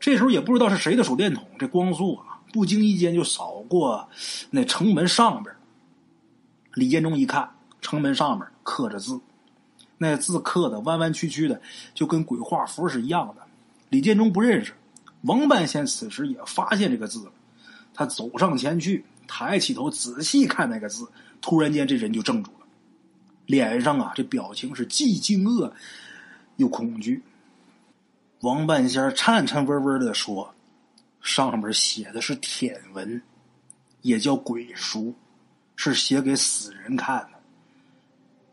[0.00, 4.08] 这时候也不知道是谁的手电筒，这光速啊，不经意间就扫过
[4.50, 5.54] 那城门上边。
[6.74, 9.20] 李建中一看，城门上面刻着字，
[9.96, 11.60] 那字刻的弯弯曲曲的，
[11.94, 13.42] 就跟鬼画符是一样的。
[13.88, 14.72] 李建中不认识，
[15.22, 17.32] 王半仙此时也发现这个字了，
[17.92, 21.08] 他走上前去，抬起头仔细看那个字，
[21.40, 22.66] 突然间这人就怔住了，
[23.46, 25.72] 脸上啊这表情是既惊愕
[26.56, 27.22] 又恐惧。
[28.42, 30.54] 王半仙颤颤巍巍的说
[31.20, 33.20] ：“上面写的是天文，
[34.02, 35.12] 也叫鬼书，
[35.74, 37.40] 是写给死人看的。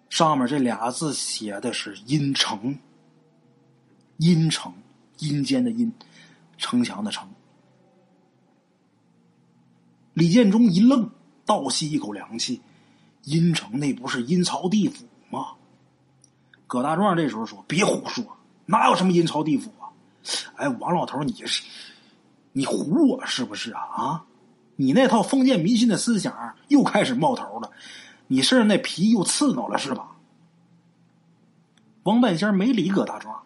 [0.09, 2.75] 上面这俩字写的是阴城，
[4.17, 4.73] 阴城，
[5.19, 5.93] 阴间的阴，
[6.57, 7.29] 城墙的城。”
[10.15, 11.07] 李建忠一愣，
[11.45, 12.59] 倒吸一口凉气
[13.25, 15.49] ：“阴城那不是阴曹地府吗？”
[16.65, 18.25] 葛大壮这时候说：“别胡说。”
[18.65, 19.89] 哪有什么阴曹地府啊？
[20.55, 21.63] 哎，王老头，你是
[22.51, 23.81] 你唬我是不是啊？
[23.95, 24.25] 啊，
[24.75, 27.71] 你那套封建迷信的思想又开始冒头了，
[28.27, 30.15] 你身上那皮又刺挠了是吧？
[32.03, 33.43] 王半仙没理葛大壮，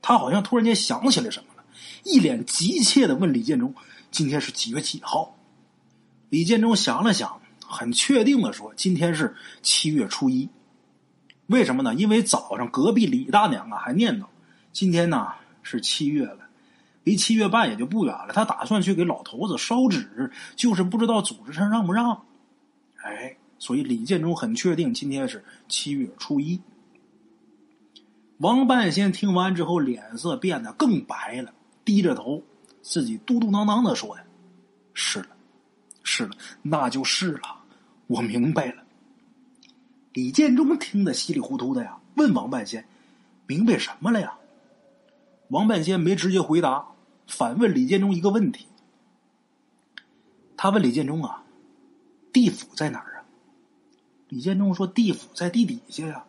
[0.00, 1.64] 他好像突然间想起来什么了，
[2.04, 3.74] 一脸急切的问李建中
[4.10, 5.36] ：“今天是几月几号？”
[6.30, 10.48] 李建中想了想，很确定的说：“今天是七月初一。”
[11.48, 11.94] 为什么呢？
[11.94, 14.26] 因为早上隔壁李大娘啊还念叨，
[14.70, 15.28] 今天呢
[15.62, 16.40] 是七月了，
[17.04, 18.34] 离七月半也就不远了。
[18.34, 22.22] 她打算去给老头子烧纸，就是不知道组织上让不让。
[23.02, 26.60] 哎，所以李建中很确定今天是七月初一。
[28.38, 31.52] 王半仙听完之后，脸色变得更白了，
[31.84, 32.42] 低着头，
[32.82, 34.24] 自己嘟嘟囔囔的说：“呀，
[34.92, 35.28] 是了，
[36.02, 37.40] 是了，那就是了，
[38.06, 38.82] 我明白了。”
[40.18, 42.84] 李建中听得稀里糊涂的呀，问王半仙
[43.46, 44.36] ：“明白什么了呀？”
[45.46, 46.88] 王半仙没直接回答，
[47.28, 48.66] 反问李建中一个问题。
[50.56, 51.44] 他问李建中啊
[52.34, 53.30] ：“地府在哪儿啊？”
[54.28, 56.24] 李建中说：“地府在地底下呀。”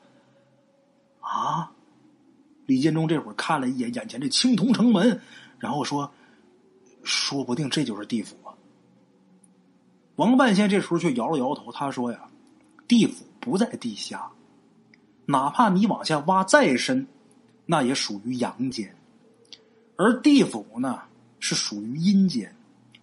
[1.22, 1.72] 啊！
[2.68, 5.20] 李建中这会儿看了一眼眼前这青铜城门，
[5.58, 6.12] 然后说
[7.02, 8.54] ：“说不定这就是地府啊。”
[10.18, 12.29] 王半仙这时候却摇了摇头，他说：“呀，
[12.90, 14.32] 地府。”不在地下，
[15.26, 17.08] 哪怕你往下挖再深，
[17.66, 18.90] 那也属于阳间；
[19.96, 21.04] 而地府呢，
[21.40, 22.54] 是属于阴间。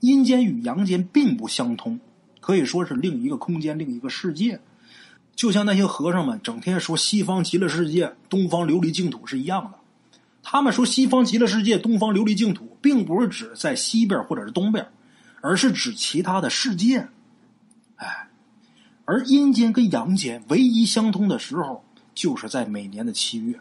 [0.01, 1.99] 阴间与阳间并不相通，
[2.38, 4.61] 可以说是另一个空间、另一个世界。
[5.35, 9.79] 就像那些和尚们整天说西方极乐世界、东方琉璃净土是一样的。
[10.42, 14.87] 他们说西方极乐世界、东方琉璃净土，并不是指在西边或者是东边，
[15.40, 17.09] 而是指其他的世界。
[17.96, 18.26] 哎。
[19.07, 23.59] 而阴间跟阳间唯一相通的时候，就是在每年的七月。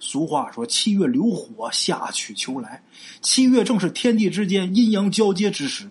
[0.00, 2.82] 俗话说：“七月流火，夏去秋来。”
[3.20, 5.90] 七月正是天地之间阴阳交接之时，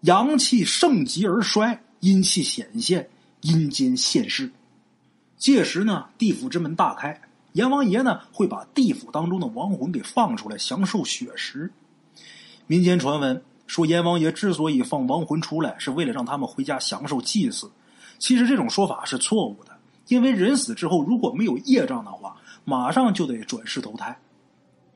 [0.00, 3.08] 阳气盛极而衰，阴气显现，
[3.40, 4.50] 阴间现世。
[5.38, 7.18] 届时呢，地府之门大开，
[7.52, 11.70] 阎王爷呢会把地府当中的亡魂给放出来，享受血食。
[12.66, 17.70] 民间传闻说，阎王爷之所以放亡魂出来，是为了让他们回家享受祭祀。
[18.22, 24.16] 其实这种说法是错误的，因为人死之后如果没有业障的话，马上就得转世投胎，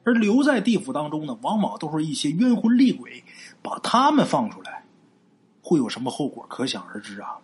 [0.04, 3.24] 而留在地府当中呢，往往都是一些冤魂厉鬼，
[3.60, 4.84] 把他们放出来，
[5.60, 6.46] 会有什么后果？
[6.48, 7.38] 可想而知啊！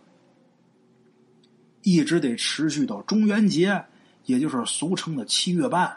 [1.82, 3.84] 一直得持续到中元节，
[4.26, 5.96] 也就是俗称的七月半，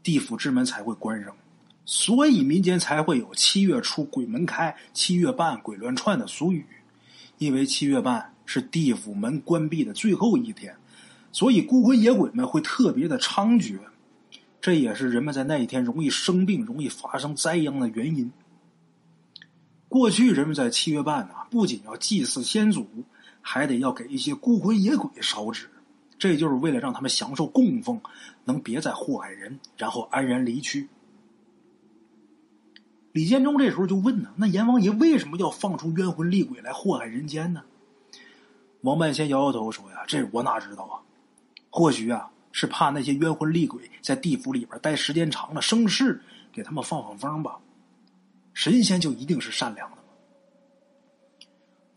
[0.00, 1.34] 地府之门才会关上，
[1.84, 6.64] 所以民间才会有“七月初鬼门开，七月半鬼乱窜”的俗语，
[7.38, 8.32] 因为七月半。
[8.50, 10.74] 是地府门关闭的最后一天，
[11.32, 13.78] 所以孤魂野鬼们会特别的猖獗，
[14.58, 18.32] 这也是人们在那一天容易生病、容易发生灾殃的原因。
[19.86, 22.86] 过去人们在七月半呢，不仅要祭祀先祖，
[23.42, 25.68] 还得要给一些孤魂野鬼烧纸，
[26.18, 28.00] 这就是为了让他们享受供奉，
[28.46, 30.88] 能别再祸害人，然后安然离去。
[33.12, 37.62] 李建忠这时候就问呢：“那阎王爷为什么要放出冤魂厉鬼来祸害人间呢？”
[38.82, 41.02] 王半仙摇摇头说：“呀，这我哪知道啊！
[41.68, 47.58] 或许啊，是怕那些冤魂厉鬼在地府里边待时间长了生事，给他们放放风吧。
[48.54, 50.02] 神仙就一定是善良的吗？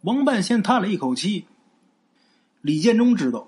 [0.02, 1.46] 王半仙叹了一口气。
[2.62, 3.48] 李建忠知道，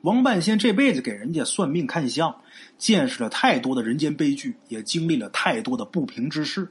[0.00, 2.40] 王半仙这辈子给人家算命看相，
[2.78, 6.70] 见识了太多的人间悲剧，也经历了太多的不平之事。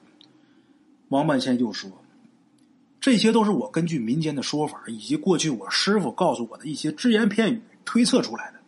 [1.10, 1.92] 王半仙就说。
[3.00, 8.60] 这些都是我根据民间的说法，以及过去我师傅告诉我的一些只言片语推测出来的。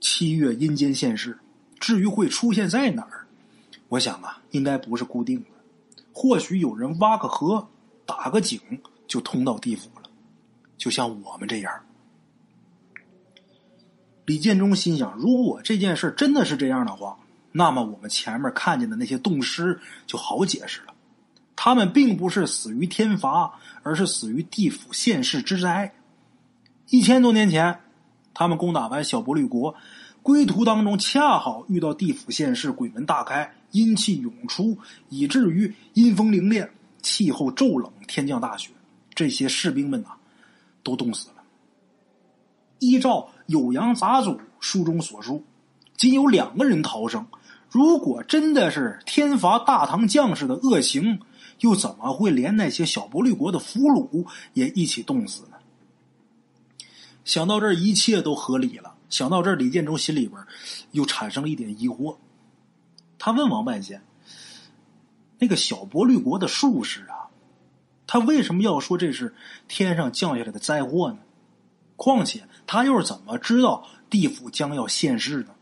[0.00, 1.38] 七月阴间现世，
[1.78, 3.26] 至于会出现在哪儿，
[3.88, 5.46] 我想啊，应该不是固定的。
[6.12, 7.68] 或许有人挖个河，
[8.06, 8.58] 打个井，
[9.06, 10.08] 就通到地府了，
[10.78, 11.72] 就像我们这样。
[14.24, 17.18] 李建忠心想：如果这件事真的是这样的话，
[17.52, 20.80] 那么我们前面看见的那些冻尸就好解释。
[21.66, 23.52] 他们并不是死于天罚，
[23.82, 25.92] 而是死于地府现世之灾。
[26.90, 27.80] 一千多年前，
[28.32, 29.74] 他们攻打完小波律国，
[30.22, 36.68] 归途当中恰好遇到地府现世，鬼门大开，阴气涌出，以至于阴风凛冽，
[37.02, 38.70] 气候骤冷，天降大雪，
[39.12, 40.10] 这些士兵们呐，
[40.84, 41.42] 都冻死了。
[42.78, 45.42] 依照《酉阳杂俎》书中所述，
[45.96, 47.26] 仅有两个人逃生。
[47.68, 51.18] 如果真的是天罚大唐将士的恶行，
[51.60, 55.56] 又怎么会连那些小波律国的俘虏也一起冻死呢？
[57.24, 58.94] 想到这儿，一切都合理了。
[59.10, 60.40] 想到这儿，李建忠心里边
[60.92, 62.16] 又产生了一点疑惑。
[63.18, 64.02] 他问王半仙
[65.38, 67.26] ：“那个小波律国的术士啊，
[68.06, 69.34] 他为什么要说这是
[69.66, 71.18] 天上降下来的灾祸呢？
[71.96, 75.54] 况且他又是怎么知道地府将要现世呢？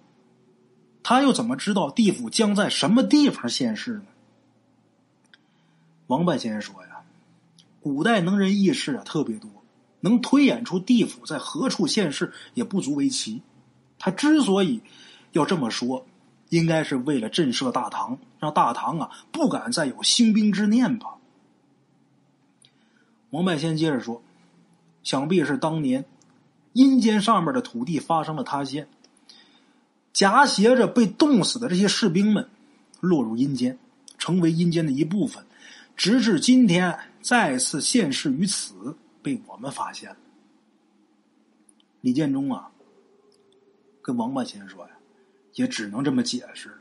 [1.03, 4.07] 他又怎么知道地府将在什么地方现世呢？”
[6.07, 7.01] 王半仙说：“呀，
[7.81, 9.51] 古代能人异士啊特别多，
[10.01, 13.41] 能推演出地府在何处现世也不足为奇。
[13.99, 14.83] 他之所以
[15.33, 16.05] 要这么说，
[16.51, 21.15] 应该是为了震慑大唐，让大唐啊不敢再有兴兵之念吧。”
[23.31, 24.23] 王半仙接着说
[25.03, 26.05] ：“想必是当年
[26.75, 28.89] 阴间上面的土地发生了塌陷，
[30.13, 32.47] 夹挟着被冻死的这些士兵们
[33.01, 33.79] 落入阴间，
[34.19, 35.43] 成为阴间的一部分。”
[35.97, 40.17] 直至今天再次现世于此，被我们发现了。
[42.01, 42.71] 李建忠啊，
[44.03, 44.91] 跟王八仙说呀，
[45.55, 46.81] 也只能这么解释了。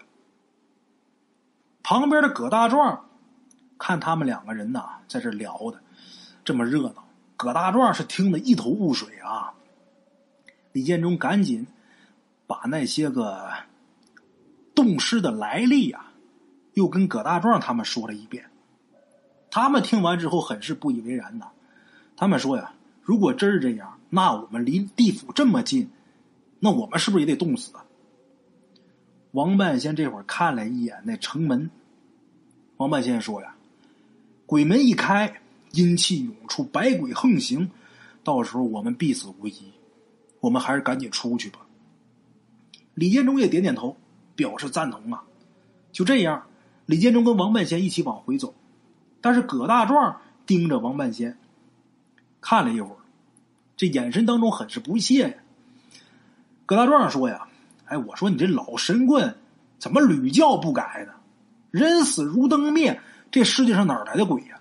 [1.82, 3.10] 旁边的葛大壮
[3.78, 5.82] 看他们两个人呐，在这聊的
[6.44, 9.54] 这么热闹，葛大壮是听得一头雾水啊。
[10.72, 11.68] 李建忠赶紧
[12.48, 13.52] 把那些个
[14.74, 16.08] 冻尸的来历呀，
[16.74, 18.50] 又跟葛大壮他们说了一遍。
[19.56, 21.52] 他们听完之后很是不以为然呐，
[22.18, 22.74] 他们说呀
[23.06, 25.92] ：“如果真是这样，那我们离地府这么近，
[26.60, 27.72] 那我们是不是也得冻死？”
[29.30, 31.70] 王半仙这会儿看了一眼那城门，
[32.78, 33.56] 王半仙说：“呀，
[34.48, 35.40] 鬼门一开，
[35.74, 37.70] 阴气涌出，百鬼横行，
[38.24, 39.72] 到时候我们必死无疑。
[40.40, 41.60] 我们还是赶紧出去吧。”
[42.96, 43.98] 李建忠也点点头，
[44.36, 45.24] 表示赞同啊。
[45.92, 46.48] 就这样，
[46.88, 48.56] 李建忠跟王半仙一起往回走。
[49.24, 51.38] 但是葛大壮盯着王半仙，
[52.42, 52.98] 看了一会儿，
[53.78, 55.34] 这眼神当中很是不屑呀。
[56.66, 57.48] 葛大壮说：“呀，
[57.86, 59.34] 哎，我说你这老神棍
[59.80, 61.14] 怎么屡教不改呢？
[61.72, 63.00] 人死如灯灭，
[63.32, 64.60] 这世界上哪来的鬼呀？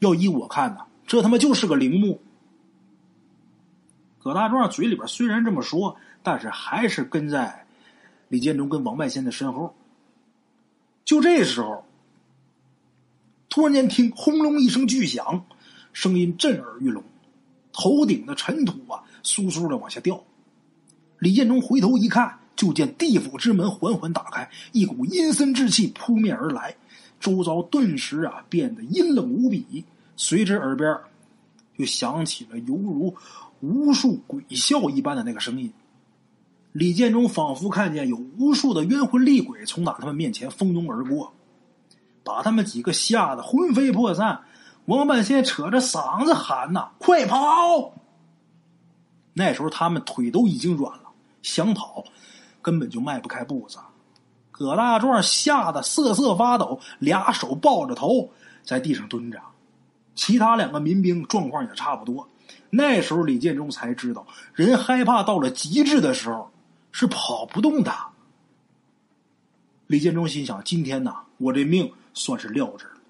[0.00, 2.20] 要依我看呢，这他妈就是个陵墓。”
[4.20, 7.64] 葛大壮嘴里边虽然这么说，但是还是跟在
[8.28, 9.74] 李建忠跟王半仙的身后。
[11.06, 11.86] 就这时候。
[13.58, 15.44] 突然间，听轰隆一声巨响，
[15.92, 17.02] 声音震耳欲聋，
[17.72, 20.22] 头顶的尘土啊，簌簌的往下掉。
[21.18, 26.76] 李建忠回头一看，就见地府之门缓缓打开，一股阴森之气扑面而来，
[27.18, 29.84] 周遭顿时啊变得阴冷无比。
[30.16, 30.96] 随之耳边
[31.76, 33.12] 就响起了犹如
[33.58, 35.68] 无数鬼笑一般的那个声音。
[36.70, 41.34] 李建忠仿佛看见有无数的冤魂厉鬼从打他们面前蜂拥而过。
[42.28, 44.42] 把他们几个吓得魂飞魄散，
[44.84, 47.94] 王半仙扯着嗓子喊呐：“快跑！”
[49.32, 51.04] 那时候他们腿都已经软了，
[51.40, 52.04] 想跑
[52.60, 53.78] 根本就迈不开步子。
[54.50, 58.30] 葛大壮吓得瑟瑟发抖，俩手抱着头
[58.62, 59.40] 在地上蹲着。
[60.14, 62.28] 其他两个民兵状况也差不多。
[62.68, 66.50] 那时候李建忠才知道，人害怕到了极致的时候
[66.92, 67.90] 是跑不动的。
[69.86, 71.90] 李建忠心想：今天呐，我这命。
[72.14, 73.00] 算是撂这儿了。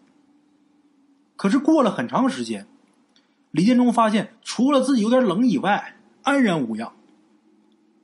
[1.36, 2.66] 可是过了很长时间，
[3.50, 6.92] 李建忠发现除了自己有点冷以外，安然无恙。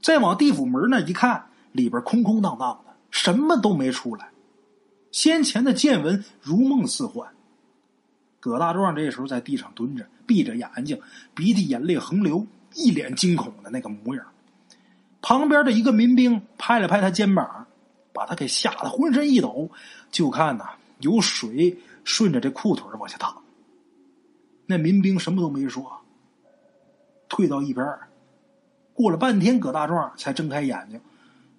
[0.00, 4.28] 再往地府门那一看，里边空空荡荡的，什么都没出来。
[5.10, 7.28] 先前的见闻如梦似幻。
[8.40, 11.00] 葛大壮这时候在地上蹲着，闭着眼睛，
[11.34, 14.26] 鼻涕眼泪横流，一脸惊恐的那个模样。
[15.22, 17.66] 旁边的一个民兵拍了拍他肩膀，
[18.12, 19.70] 把他给吓得浑身一抖。
[20.10, 20.68] 就看呐，
[21.04, 23.36] 有水顺着这裤腿往下淌。
[24.66, 26.00] 那民兵什么都没说，
[27.28, 27.86] 退到一边
[28.94, 31.00] 过了半天，葛大壮才睁开眼睛，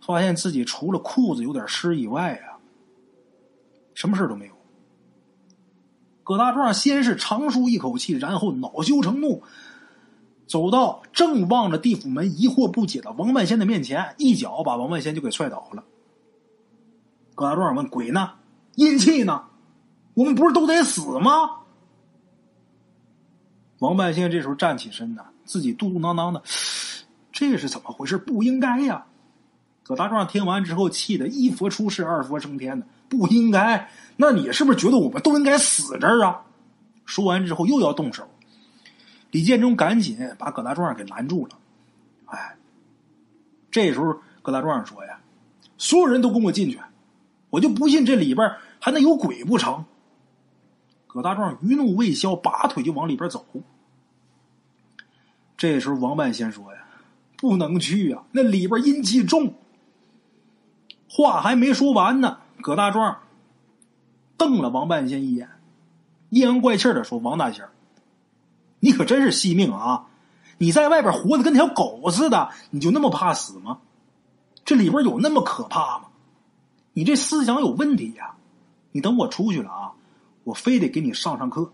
[0.02, 2.58] 发现自己除了裤子有点湿以外啊，
[3.94, 4.54] 什么事都没有。
[6.24, 9.44] 葛大壮先是长舒一口气，然后恼羞成怒，
[10.48, 15.84] 走到正望着地府门、疑惑不解的王半仙的面前，一脚把王半仙就给踹倒了。
[17.36, 18.32] 葛大壮问：“鬼呢？
[18.76, 19.44] 阴气呢？
[20.14, 21.32] 我们不是都得死吗？”
[23.80, 26.42] 王半仙这时候站起身呢，自己嘟嘟囔囔的。
[27.32, 28.18] 这是怎么回事？
[28.18, 29.06] 不应该呀！
[29.84, 32.88] 葛大壮听完之后，气得一佛出世，二佛升天的。
[33.10, 33.90] 不应该？
[34.16, 36.42] 那你是不是觉得我们都应该死这儿啊？
[37.04, 38.28] 说完之后又要动手，
[39.30, 41.56] 李建忠赶紧把葛大壮给拦住了。
[42.26, 42.56] 哎，
[43.70, 45.20] 这时候葛大壮说呀
[45.78, 46.80] ：“所有人都跟我进去，
[47.56, 49.86] 我就不信这里边还能有鬼不成？”
[51.08, 53.46] 葛大壮余怒未消，拔腿就往里边走。
[55.58, 56.82] 这时候王半仙说呀。
[57.38, 58.24] 不能去啊！
[58.32, 59.54] 那里边阴气重。
[61.10, 63.20] 话还没说完呢，葛大壮
[64.38, 65.50] 瞪了王半仙一眼，
[66.30, 67.68] 阴阳怪气的说：“王大仙
[68.80, 70.08] 你可真是惜命啊！
[70.58, 73.80] 你在外边活的跟条狗似的，你就那么怕死吗？
[74.64, 76.06] 这里边有那么可怕吗？
[76.96, 78.36] 你这思想有问题呀！
[78.92, 79.94] 你等我出去了啊，
[80.44, 81.72] 我非得给你上上课。”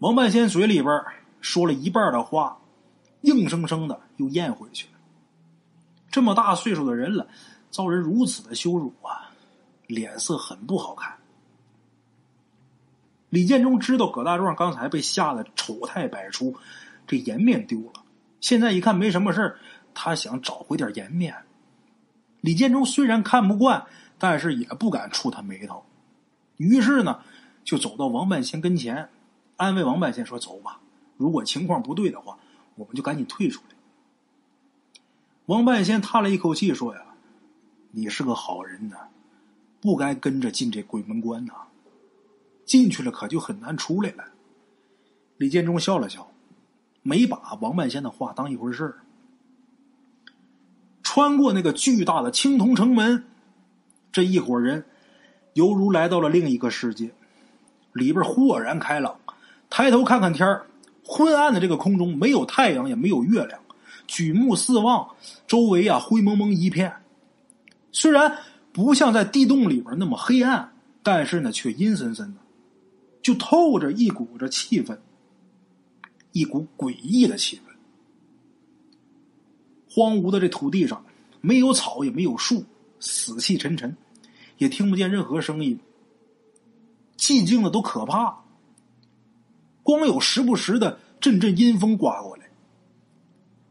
[0.00, 1.02] 王半仙嘴里边
[1.40, 2.58] 说了一半的话。
[3.22, 4.92] 硬生生的又咽回去了。
[6.10, 7.28] 这么大岁数的人了，
[7.70, 9.28] 遭人如此的羞辱啊，
[9.86, 11.18] 脸色很不好看。
[13.28, 16.56] 李建忠知道葛大壮刚才被吓得丑态百出，
[17.06, 18.02] 这颜面丢了。
[18.40, 19.58] 现在一看没什么事
[19.92, 21.36] 他想找回点颜面。
[22.40, 23.86] 李建忠虽然看不惯，
[24.18, 25.84] 但是也不敢触他眉头。
[26.56, 27.20] 于是呢，
[27.64, 29.08] 就走到王半仙跟前，
[29.56, 30.80] 安慰王半仙说：“走吧，
[31.16, 32.38] 如果情况不对的话。”
[32.76, 33.76] 我们就赶紧退出来。
[35.46, 37.02] 王半仙叹了一口气，说：“呀，
[37.90, 38.96] 你是个好人呐，
[39.82, 41.52] 不该跟着进这鬼门关呐。
[42.64, 44.24] 进去了可就很难出来了。”
[45.36, 46.30] 李建忠笑了笑，
[47.02, 49.00] 没把王半仙的话当一回事儿。
[51.12, 53.24] 穿过那个巨大的青铜城门，
[54.12, 54.84] 这一伙人
[55.54, 57.10] 犹如来到了另一个世界，
[57.92, 59.18] 里边豁然开朗。
[59.68, 60.66] 抬头看看天儿。
[61.02, 63.60] 昏暗的这个空中没有太阳，也没有月亮，
[64.06, 65.16] 举目四望，
[65.48, 66.94] 周围啊灰蒙蒙一片。
[67.90, 68.38] 虽然
[68.72, 72.40] 不像在地洞里边那么黑暗，但是呢却阴森森的，
[73.20, 74.96] 就透着一股这气氛，
[76.30, 77.69] 一股诡异的气氛。
[79.90, 81.04] 荒芜的这土地上
[81.40, 82.64] 没有草，也没有树，
[83.00, 83.96] 死气沉沉，
[84.58, 85.78] 也听不见任何声音，
[87.18, 88.38] 寂静的都可怕。
[89.82, 92.44] 光有时不时的阵阵阴风刮过来，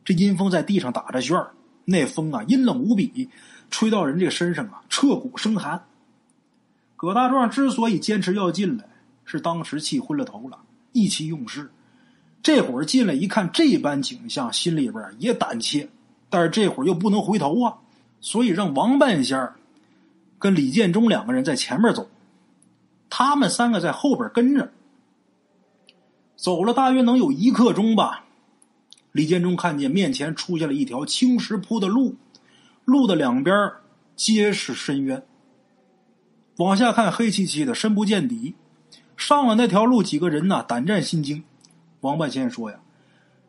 [0.04, 1.54] 这阴风在地上打着旋儿，
[1.86, 3.30] 那风啊阴冷无比，
[3.70, 5.82] 吹到人这身上啊彻骨生寒。
[6.98, 8.86] 葛大壮之所以坚持要进来，
[9.24, 10.60] 是当时气昏了头了，
[10.92, 11.72] 意气用事。
[12.42, 15.88] 这会儿进来一看这般景象，心里边也胆怯，
[16.30, 17.78] 但是这会儿又不能回头啊，
[18.22, 19.56] 所以让王半仙儿
[20.38, 22.08] 跟李建忠两个人在前面走，
[23.10, 24.72] 他们三个在后边跟着。
[26.36, 28.26] 走了大约能有一刻钟吧，
[29.12, 32.16] 李建忠看见面前出现了一条青石铺的路，
[32.86, 33.72] 路的两边
[34.16, 35.22] 皆是深渊。
[36.58, 38.56] 往下看，黑漆漆的，深不见底。
[39.18, 41.44] 上了那条路，几个人呢胆战心惊。
[42.00, 42.80] 王半仙说：“呀，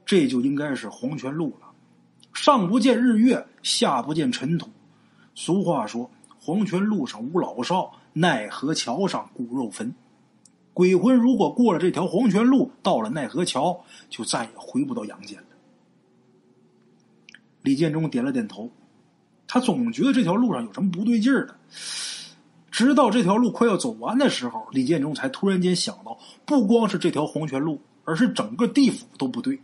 [0.05, 1.70] 这就应该是黄泉路了。
[2.33, 4.69] 上不见日月，下不见尘土。
[5.35, 9.95] 俗话说，黄泉路上无老少，奈何桥上骨肉坟。”
[10.73, 15.45] 鬼魂如果过了这条黄泉路，到了奈何桥，就再也回不到阳间了。
[17.63, 18.71] 李建忠点了点头，
[19.47, 21.55] 他总觉得这条路上有什么不对劲儿的。
[22.71, 26.17] 直到这条路快要走完的时候，李建忠才突然间想到，
[26.47, 29.61] 不光是这条黄泉路，而是整个地府都不对。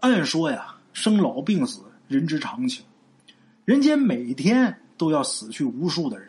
[0.00, 2.84] 按说呀，生老病死，人之常情，
[3.64, 6.28] 人间每天都要死去无数的人。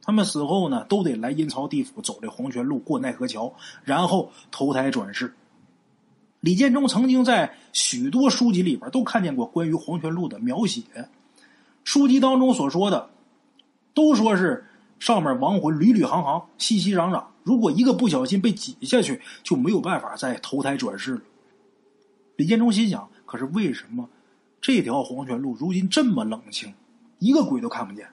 [0.00, 3.52] 他们死后呢，都得来阴曹地府，走这黄泉路，过奈何桥，
[3.82, 5.34] 然后投胎转世。
[6.38, 10.82] 李建忠曾经在许多书籍里边都看见过关于黄泉路的描写，
[11.82, 13.10] 书籍当中所说的，
[13.94, 14.64] 都说是
[15.00, 21.22] 上面亡魂屡屡行行，熙熙攘攘，如果一个不小心被挤下去，就没有办法再投胎转世了。
[22.36, 24.10] 李建忠心想：可是为什么
[24.60, 26.74] 这条黄泉路如今这么冷清，
[27.18, 28.06] 一个鬼都看不见？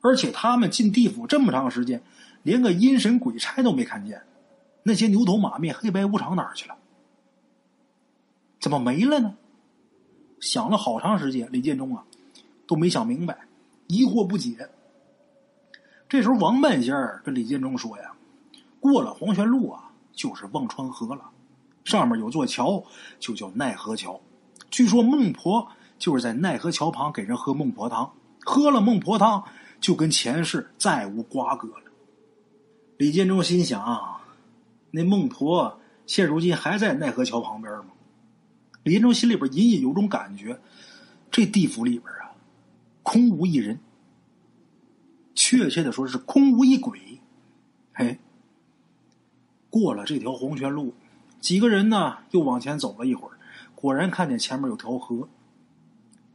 [0.00, 2.02] 而且他们进地府这么长时间，
[2.42, 4.22] 连个阴神鬼差都没看见，
[4.82, 6.74] 那些牛头马面、黑白无常哪儿去了？
[8.58, 9.36] 怎么没了呢？
[10.40, 12.02] 想了好长时间，李建忠啊
[12.66, 13.46] 都没想明白，
[13.88, 14.70] 疑惑不解。
[16.08, 18.14] 这时候，王半仙儿跟李建忠说呀
[18.80, 21.30] ：“过了黄泉路啊，就是忘川河了。
[21.84, 22.82] 上面有座桥，
[23.18, 24.20] 就叫奈何桥。
[24.70, 25.68] 据说孟婆
[25.98, 29.44] 就是在奈何桥旁给人喝孟婆汤，喝了孟婆汤，
[29.80, 31.84] 就跟前世再无瓜葛了。”
[32.96, 34.20] 李建忠心想：
[34.90, 37.86] 那孟婆现如今还在奈何桥旁边吗？
[38.82, 40.58] 李建忠心里边隐隐有种感觉，
[41.30, 42.32] 这地府里边啊，
[43.02, 43.78] 空无一人。
[45.34, 47.20] 确切的说是空无一鬼。
[47.92, 48.18] 嘿，
[49.68, 50.94] 过了这条黄泉路，
[51.44, 53.36] 几个人呢又往前走了一会儿，
[53.74, 55.28] 果然看见前面有条河。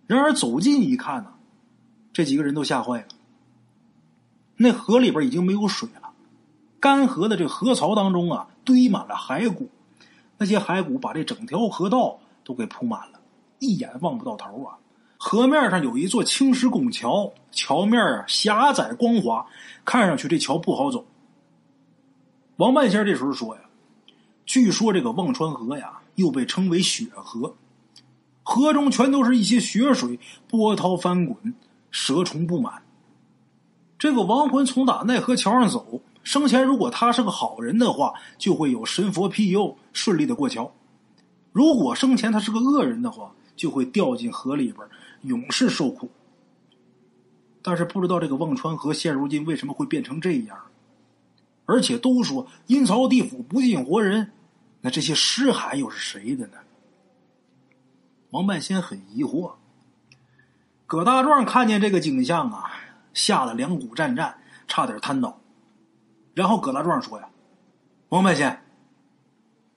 [0.06, 1.34] 然而走近一看呢，
[2.14, 3.08] 这几个人都吓坏了。
[4.58, 6.12] 那河里边已经没有水了，
[6.80, 9.68] 干涸的这河槽当中啊，堆满了骸骨。
[10.38, 12.20] 那些骸骨把这整条河道。
[12.46, 13.20] 都给铺满了，
[13.60, 14.74] 一眼望不到头啊！
[15.18, 19.46] 河面上有一座青石拱桥，桥面啊狭窄光滑，
[19.86, 21.06] 看上去这桥不好走。
[22.56, 23.62] 王半仙这时候说呀
[24.50, 27.56] ：“据说这个忘川河呀，又被称为血河，
[28.42, 31.54] 河中全都是一些血水，波涛翻滚，
[31.92, 32.82] 蛇虫布满。
[34.00, 40.74] 这个亡魂从打奈何桥上走，生前如果他是个好人的话，就会有神佛庇佑，顺利的过桥。”
[41.54, 44.80] 如果生前他是个恶人的话，就会掉进河里边，
[45.22, 46.10] 永世受苦。
[47.62, 50.58] 但是不知道这个忘川河现如今为什么会变成这样？
[51.68, 54.32] 而且都说阴曹地府不进活人，
[54.82, 56.58] 那这些尸骸又是谁的呢？
[58.32, 59.54] 王半仙很疑惑。
[60.86, 62.72] 葛大壮看见这个景象啊，
[63.14, 65.40] 吓得两股战战，差点瘫倒。
[66.34, 67.30] 然后葛大壮说：“呀，
[68.10, 68.64] 王半仙，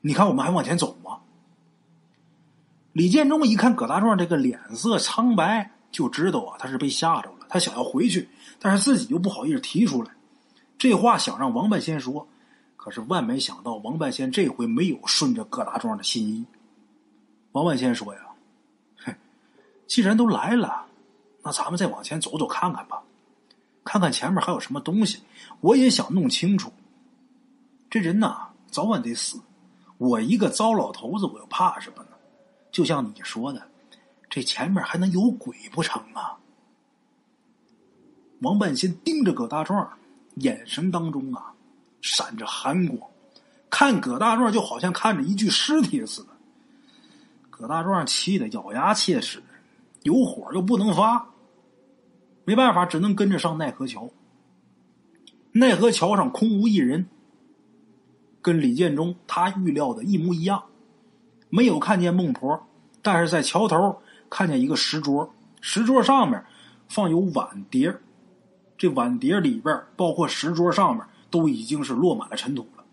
[0.01, 1.19] 你看我们还往前走吗？”
[2.93, 7.47] 李建忠一看葛大壮这个脸色苍白，就知道啊他是被吓着了。
[7.49, 8.29] 他想要回去，
[8.59, 10.13] 但是自己又不好意思提出来。
[10.79, 12.29] 这话想让王半仙说，
[12.83, 16.45] 可是万没想到王半仙这回没有顺着葛大壮的心意。
[17.53, 18.21] 王半仙说呀
[19.07, 19.15] ：“哼，
[19.87, 20.85] 既然都来了，
[21.45, 23.01] 那咱们再往前走走看看吧，
[23.85, 25.21] 看看前面还有什么东西。
[25.61, 26.73] 我也想弄清楚。
[27.89, 29.41] 这人呐，早晚得死。
[29.97, 32.09] 我一个糟老头子，我又怕什么呢？”
[32.73, 33.63] 就像你说的，
[34.29, 36.37] 这前面还能有鬼不成啊？
[38.41, 39.89] 王半仙盯着葛大壮，
[40.39, 41.55] 眼神当中啊
[42.03, 43.11] 闪着寒光，
[43.71, 46.29] 看葛大壮就好像看着一具尸体似的。
[47.49, 49.43] 葛大壮气得咬牙切齿，
[50.03, 51.29] 有火又不能发，
[52.45, 54.11] 没办法，只能跟着上奈何桥。
[55.53, 57.07] 奈何桥上空无一人，
[58.43, 60.63] 跟李建忠他预料的一模一样。
[61.51, 62.67] 没有看见孟婆，
[63.01, 66.45] 但是在桥头看见一个石桌，石桌上面
[66.89, 67.95] 放有碗碟
[68.77, 72.85] 这碗碟里边包括石桌上面都已经是落满了尘土了。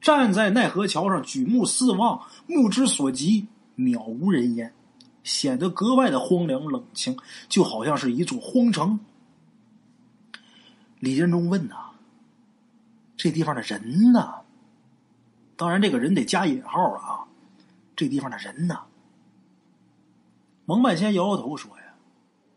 [0.00, 3.46] 站在奈何桥上举目四望，目之所及
[3.76, 4.74] 渺无人烟，
[5.22, 7.16] 显得格外的荒凉冷清，
[7.48, 8.98] 就好像是一座荒城。
[10.98, 11.76] 李建忠问呐
[13.16, 14.34] ：“这地方的人呢？”
[15.56, 17.24] 当然，这个人得加引号啊！
[17.94, 18.80] 这地方的人呢？
[20.66, 21.94] 蒙半仙摇摇头说：“呀，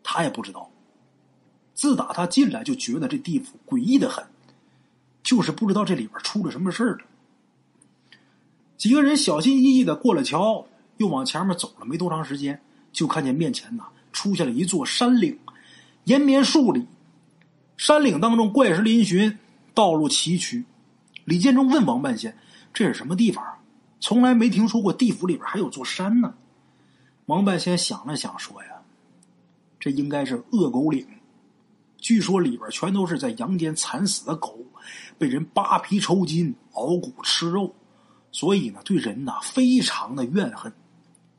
[0.01, 0.71] 他也不知道。
[1.73, 4.25] 自打他进来，就觉得这地府诡异的很，
[5.27, 6.99] 就是不知道这里边出了什么事了。”
[8.77, 10.65] 几个人小心翼翼的过了桥，
[10.95, 12.61] 又往前面走了没多长时间，
[12.93, 15.37] 就看见面前呐出现了一座山岭，
[16.05, 16.85] 延绵数里。
[17.75, 19.35] 山岭当中怪石嶙峋，
[19.73, 20.63] 道路崎岖。
[21.25, 22.37] 李建忠问王半仙。
[22.73, 23.43] 这是什么地方？
[23.99, 26.33] 从来没听说过地府里边还有座山呢。
[27.25, 28.69] 王半仙想了想，说：“呀，
[29.77, 31.05] 这应该是恶狗岭。
[32.07, 34.57] 据说里边全都是在阳间惨死的狗，
[35.17, 37.75] 被人扒皮抽筋、熬骨吃肉，
[38.31, 40.71] 所以呢，对人呐非常的怨恨。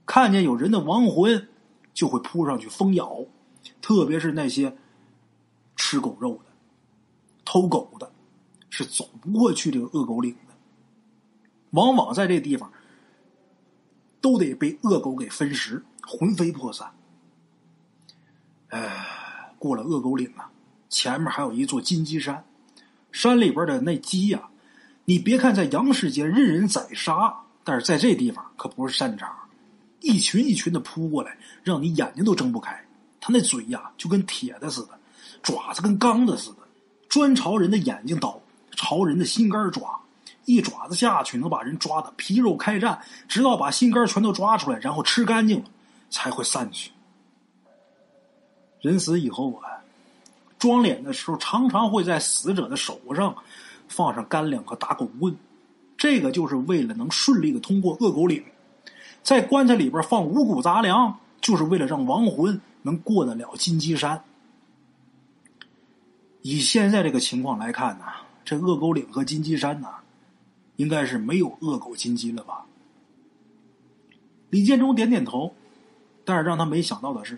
[0.04, 1.48] 看见有人的亡魂，
[1.94, 3.24] 就会扑上去疯咬，
[3.80, 4.76] 特别是那些
[5.74, 6.50] 吃狗肉的、
[7.46, 8.12] 偷狗的，
[8.68, 10.54] 是走不过去这个恶狗岭的。”
[11.72, 12.70] 往往在这地方
[14.20, 16.94] 都得被恶狗给分食，魂飞魄散。
[18.68, 20.52] 哎，过了恶狗岭啊，
[20.88, 22.44] 前面还有一座金鸡山，
[23.12, 24.48] 山里边的那鸡呀，
[25.04, 27.34] 你别看在阳世间任人宰杀，
[27.64, 29.32] 但是在这地方可不是善茬，
[30.00, 32.78] 一群一群的扑过来，让你眼睛都睁不开。
[33.20, 34.98] 它那嘴呀，就跟铁的似的，
[35.42, 36.58] 爪子跟钢的似的，
[37.08, 39.98] 专朝人的眼睛倒，朝人的心肝抓。
[40.44, 45.66] 一爪子下去，能把人抓的皮肉开战，直到把心肝全都抓出来，然后吃干净了，
[46.08, 46.90] 才会散去。
[48.80, 49.77] 人死以后啊，
[50.58, 53.34] 装脸的时候常常会在死者的手上
[53.88, 55.36] 放上干粮和打狗棍，
[55.96, 58.44] 这个就是为了能顺利的通过恶狗岭。
[59.22, 64.22] 在棺材里边放五谷杂粮，就是为了让亡魂能过得了金鸡山。
[66.42, 68.04] 以现在这个情况来看呢，
[68.44, 69.88] 这恶狗岭和金鸡山呢。
[70.76, 72.64] 应该是没有恶狗金鸡了吧？
[74.48, 75.52] 李建忠点点头，
[76.24, 77.36] 但是让他没想到的是，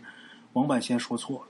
[0.53, 1.50] 王半仙说错了。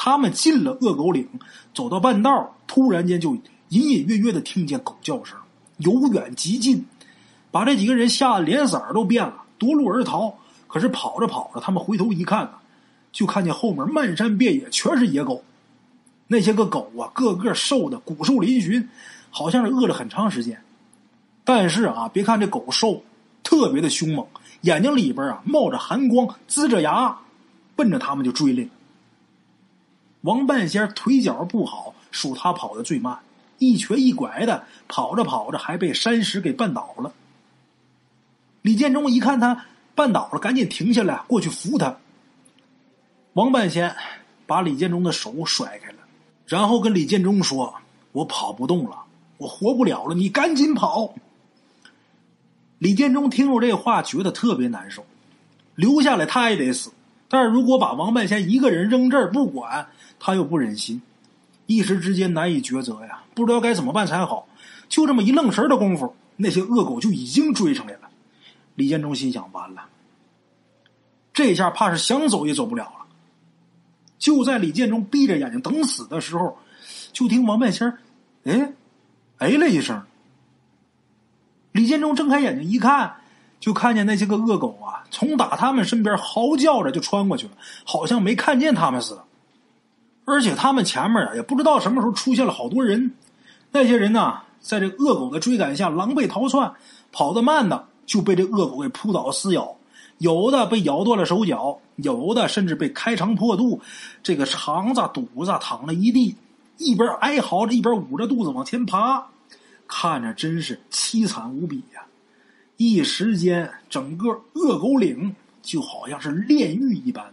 [0.00, 1.28] 他们进了恶狗岭，
[1.74, 3.34] 走到半道，突然间就
[3.70, 5.36] 隐隐约约的听见狗叫声，
[5.78, 6.86] 由远及近，
[7.50, 10.32] 把这几个人吓得脸色都变了，夺路而逃。
[10.68, 12.52] 可是跑着跑着，他们回头一看呢，
[13.10, 15.42] 就看见后面漫山遍野全是野狗，
[16.28, 18.86] 那些个狗啊，个个瘦的骨瘦嶙峋，
[19.30, 20.62] 好像是饿了很长时间。
[21.42, 23.02] 但是啊，别看这狗瘦，
[23.42, 24.24] 特别的凶猛，
[24.60, 27.18] 眼睛里边啊冒着寒光，呲着牙，
[27.74, 28.68] 奔着他们就追来。
[30.22, 33.18] 王半仙腿脚不好，属他跑的最慢，
[33.58, 37.12] 一瘸一拐的跑着跑着，还被山石给绊倒了。
[38.62, 41.96] 李建忠一看他绊倒了，赶紧停下来过去扶他。
[43.34, 43.94] 王半仙
[44.46, 45.98] 把李建忠的手甩开了，
[46.46, 47.74] 然后跟李建忠说
[48.12, 49.04] ：“我跑不动了，
[49.36, 51.14] 我活不了了，你赶紧跑。”
[52.78, 55.04] 李建忠听着这话，觉得特别难受。
[55.76, 56.90] 留下来他也得死，
[57.28, 59.88] 但是如果把王半仙一个人扔这儿不管，
[60.20, 61.00] 他又不忍心，
[61.66, 64.46] 一时之间难以抉择呀，不知道该怎么办才好。
[64.88, 68.08] 就这么一愣神的功夫，那些恶狗就已经追上来了。
[68.74, 69.86] 李建忠心想：完了，
[71.32, 73.06] 这下怕是想走也走不了了。
[74.18, 76.58] 就在李建忠闭着眼睛等死的时候，
[77.12, 77.98] 就听王半仙
[78.44, 78.72] 哎，
[79.38, 80.02] 哎了一声。
[81.72, 83.14] 李建忠睁开眼睛一看，
[83.60, 87.52] 就看见那些个恶狗啊，从打他们身边嚎叫着就穿过去了，
[87.84, 89.24] 好像没看见他们似的。
[90.28, 93.12] 而且他们前面啊，也不知道什么时候出现了好多人。
[93.72, 96.70] 那些人呢，在这恶狗的追赶下狼狈逃窜，
[97.12, 99.76] 跑得慢的就被这恶狗给扑倒撕咬，
[100.18, 103.80] 有的被咬断了手脚，有的甚至被开肠破肚，
[104.22, 106.36] 这个肠子、肚子淌了一地，
[106.76, 109.26] 一边哀嚎着，一边捂着肚子往前爬。
[109.86, 112.02] 看着真是凄惨无比呀！
[112.76, 117.24] 一时间，整个恶狗岭就好像是炼狱一般。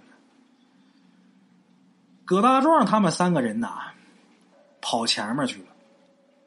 [2.26, 3.93] 葛大壮他们三个人呐，
[4.82, 5.67] 跑前面去了，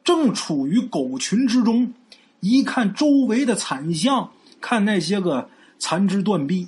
[0.03, 1.93] 正处于狗群之中，
[2.41, 6.67] 一看周围的惨象，看那些个残肢断臂，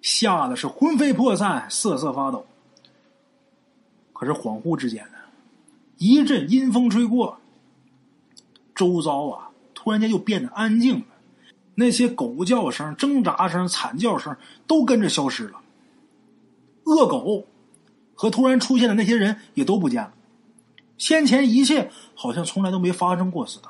[0.00, 2.46] 吓得是魂飞魄散，瑟瑟发抖。
[4.14, 5.18] 可是恍惚之间呢，
[5.98, 7.38] 一阵阴风吹过。
[8.74, 11.06] 周遭啊，突然间又变得安静了，
[11.74, 14.34] 那些狗叫声、挣扎声、惨叫声
[14.66, 15.60] 都跟着消失了。
[16.84, 17.46] 恶狗
[18.16, 20.12] 和突然出现的那些人也都不见了，
[20.98, 23.68] 先前一切好像从来都没发生过似的。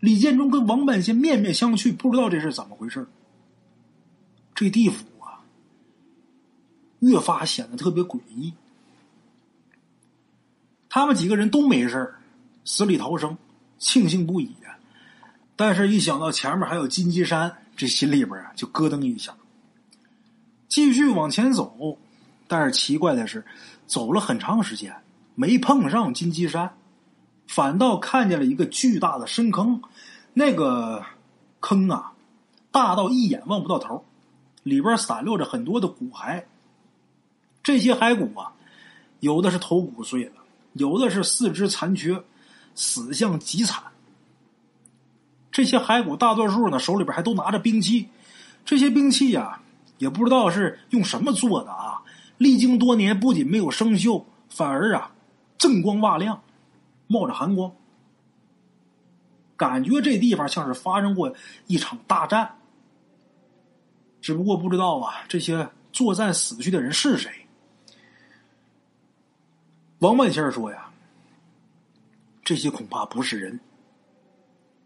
[0.00, 3.06] 李建忠跟王半仙面面相觑，不知道这是怎么回事
[4.54, 5.44] 这地府啊，
[6.98, 8.52] 越发显得特别诡异。
[10.88, 12.14] 他们几个人都没事。
[12.64, 13.36] 死里逃生，
[13.76, 14.54] 庆幸不已！
[15.56, 19.34] 但是，一想到前面还有金鸡山，这心里边啊就咯噔一下。
[20.68, 21.98] 继续往前走，
[22.52, 23.42] 但是奇怪的是，
[23.86, 24.94] 走了很长时间
[25.34, 26.76] 没碰上金鸡山，
[27.46, 29.80] 反倒看见了一个巨大的深坑。
[30.34, 31.02] 那个
[31.60, 32.12] 坑啊，
[32.70, 34.04] 大到一眼望不到头，
[34.64, 36.44] 里边散落着很多的骨骸。
[37.62, 38.52] 这些骸骨啊，
[39.20, 40.32] 有的是头骨碎了，
[40.74, 42.22] 有的是四肢残缺。
[42.74, 43.82] 死相极惨，
[45.50, 48.08] 这些骸骨大多数呢手里边还都拿着兵器，
[48.62, 49.58] 这些兵器呀
[49.96, 51.91] 也不知道是用什么做的啊，
[52.42, 55.14] 历经多年不仅没有生锈，反而啊
[55.58, 56.42] 锃光瓦亮，
[57.06, 57.72] 冒着寒光，
[59.56, 61.34] 感觉这地方像是发生过
[61.66, 62.58] 一场大战，
[64.20, 67.30] 只不过不知道啊这些作战死去的人是谁。
[70.00, 70.88] 王万先生说呀。
[72.44, 73.60] 这些恐怕不是人。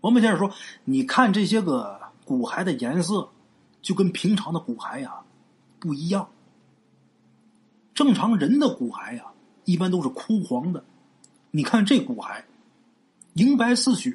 [0.02, 0.52] 王八先生说
[0.84, 3.30] ：“你看这些个骨骸的颜色
[3.80, 5.22] 就跟平常的骨骸呀
[5.80, 6.28] 不一样。
[7.96, 9.24] 正常人的骨骸呀，
[9.64, 10.84] 一般都是枯黄的。
[11.50, 12.42] 你看这骨骸，
[13.32, 14.14] 银白似雪，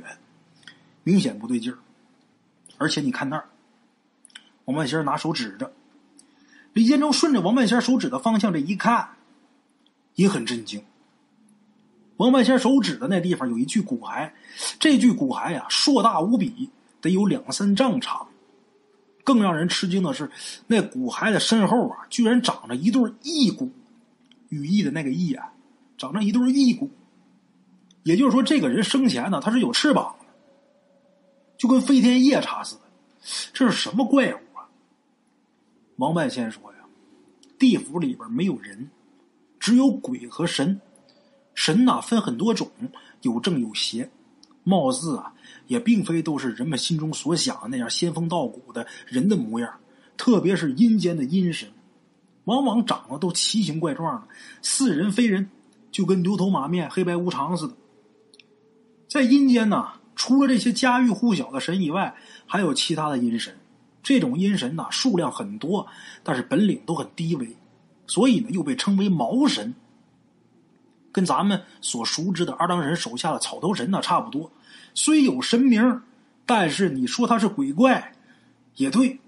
[1.04, 1.80] 明显不对劲儿。
[2.78, 3.50] 而且你看那儿，
[4.66, 5.74] 王半仙拿手指着，
[6.74, 9.10] 李建忠顺着王半仙手指的方向这一看，
[10.14, 10.84] 也很震惊。
[12.18, 14.32] 王半仙手指的那地方有一具骨骸，
[14.80, 16.70] 这具骨骸呀，硕大无比，
[17.02, 18.28] 得有两三丈长。
[19.24, 20.30] 更让人吃惊的是，
[20.68, 23.72] 那骨骸的身后啊，居然长着一对翼骨，
[24.50, 25.52] 羽翼的那个翼啊，
[25.98, 26.90] 长着一对翼骨。
[28.04, 30.26] 也就是说，这个人生前呢，他是有翅膀的，
[31.58, 32.82] 就跟飞天夜叉似的。
[33.54, 34.66] 这是什么怪物啊？
[35.98, 36.80] 王半仙说呀，
[37.60, 38.90] 地府里边没有人，
[39.60, 40.82] 只有鬼和神。
[41.54, 42.72] 神呐，分很多种，
[43.22, 44.10] 有正有邪，
[44.64, 45.32] 貌似啊，
[45.72, 49.74] 也并非都是人们心中所想的那样仙风道骨的人的模样。
[50.18, 51.70] 特别是阴间的阴神，
[52.44, 54.28] 往往长得都奇形怪状的，
[54.62, 55.50] 似人非人，
[55.90, 57.74] 就跟牛头马面、黑白无常似的。
[59.08, 62.14] 在阴间呢，除了这些家喻户晓的神以外，
[62.46, 63.56] 还有其他的阴神。
[64.04, 65.88] 这种阴神呢，数量很多，
[66.22, 67.56] 但是本领都很低微，
[68.08, 69.74] 所以呢，又被称为毛神。
[71.14, 74.52] 跟咱们所熟知的二郎神手下的草头神呢差不多，
[74.94, 76.02] 虽有神名，
[76.46, 78.14] 但是你说他是鬼怪，
[78.76, 79.20] 也对。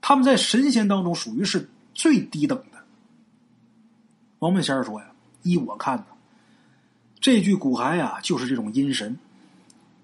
[0.00, 2.78] 他们在神仙当中属于是最低等的。
[4.38, 5.06] 王本仙说呀
[5.42, 6.06] ：“依我看呢，
[7.20, 9.18] 这具骨骸呀，就是这种阴神，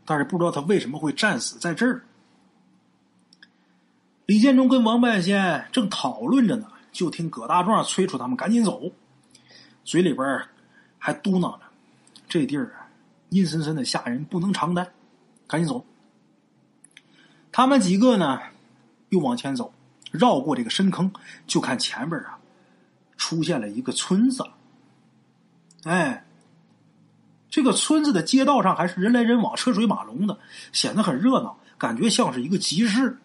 [0.04, 2.02] 但是不知道他为什么会战死在这儿。”
[4.26, 8.90] 李建忠跟王半仙正讨论着呢，就听葛大壮催促他们赶紧走。
[9.84, 10.40] 嘴里边
[10.98, 11.60] 还嘟囔着
[12.28, 12.83] ：“这地儿啊，
[13.34, 14.88] 阴森森的吓人，不能长待，
[15.46, 15.84] 赶紧走。”
[17.50, 18.40] 他们几个呢，
[19.08, 19.72] 又往前走，
[20.10, 21.12] 绕过这个深坑，
[21.46, 22.38] 就看前边啊，
[23.16, 24.44] 出现了一个村子。
[25.82, 26.24] 哎，
[27.50, 30.38] 这个村子的街道上还是人来人往、车水马龙的，
[30.72, 33.18] 显得很热闹，感觉像是一个集市。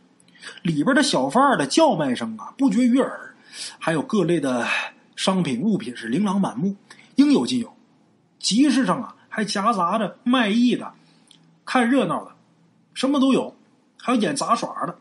[0.63, 3.35] 里边的小贩的叫卖声啊，不绝于耳，
[3.77, 4.67] 还有各类的。
[5.15, 6.77] 商品物品是琳琅满目，
[7.15, 7.75] 应有尽有。
[8.39, 10.91] 集市上啊，还夹杂着卖艺的、
[11.65, 12.31] 看热闹的，
[12.93, 13.55] 什么都有。
[14.01, 14.97] 还有演杂耍的，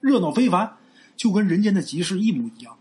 [0.00, 0.76] 热闹非凡，
[1.16, 2.76] 就跟人间的集市一模一样。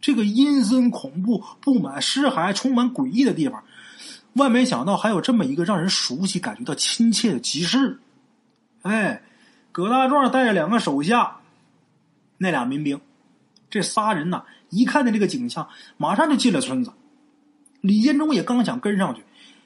[0.00, 3.64] 这个阴森恐怖、布满尸骸、充满诡异的地方，
[4.34, 7.98] 万没想到还有这么一个让人熟悉、感觉到亲切的集市。
[8.82, 9.22] 哎，
[9.72, 11.38] 葛大壮带着两个手下，
[12.36, 13.00] 那俩民兵，
[13.70, 14.44] 这仨人呢？
[14.68, 15.66] 一看见这个景象，
[15.96, 16.92] 马上就进了村子。
[17.80, 19.22] 李建忠也刚想跟上去，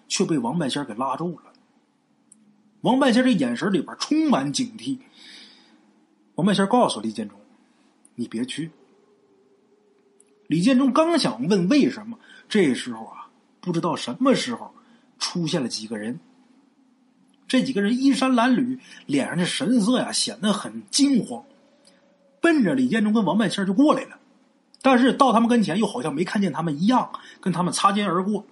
[0.09, 1.53] 却被王半仙给拉住了。
[2.81, 4.99] 王半仙这眼神里边充满警惕。
[6.35, 7.39] 王半仙告诉李建忠
[8.17, 8.71] ：“你别去。”
[10.49, 13.29] 李建忠刚想问为什么，这时候啊，
[13.61, 14.73] 不知道什么时候
[15.19, 16.19] 出现了几个人。
[17.47, 21.45] 这几个人衣衫褴褛，脸上的神色呀显得很惊慌，
[22.41, 24.19] 奔着李建忠跟王半仙就过来了。
[24.81, 28.47] 但是到他们跟前，又好像没看见他们一样，跟他们擦肩而过。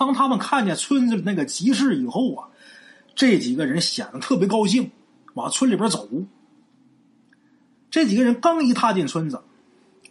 [0.00, 2.48] 当他们看见村子的那个集市以后啊，
[3.14, 4.90] 这几个人显得特别高兴，
[5.34, 6.08] 往村里边走。
[7.90, 9.42] 这几个人刚一踏进村子，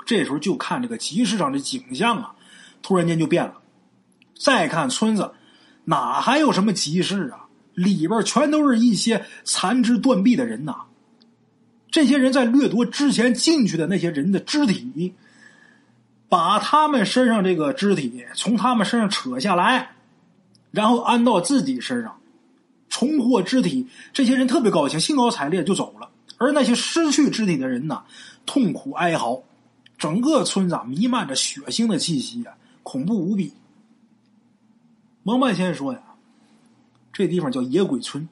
[0.06, 2.36] 这时候就看这个集市上的景象啊，
[2.84, 3.56] 突然间就变了。
[4.40, 5.32] 再看村子，
[5.86, 7.48] 哪还有什么集市啊？
[7.74, 10.84] 里边全都是一些残肢断臂的人呐。
[11.90, 15.16] 这些人在掠夺之前进去的那些人的肢体，
[16.30, 19.92] 把他们身上这个肢体从他们身上扯下来，
[20.72, 22.22] 然后安到自己身上，
[22.88, 23.88] 重获肢体。
[24.14, 26.10] 这些人特别高兴，兴高采烈就走了。
[26.38, 28.04] 而那些失去肢体的人呢，
[28.46, 29.42] 痛苦哀嚎。
[29.98, 32.54] 整个村子弥漫着血腥的气息啊，
[32.84, 33.52] 恐怖无比。
[35.24, 36.00] 王半仙说呀
[37.12, 38.30] ：“这地方叫野鬼村。”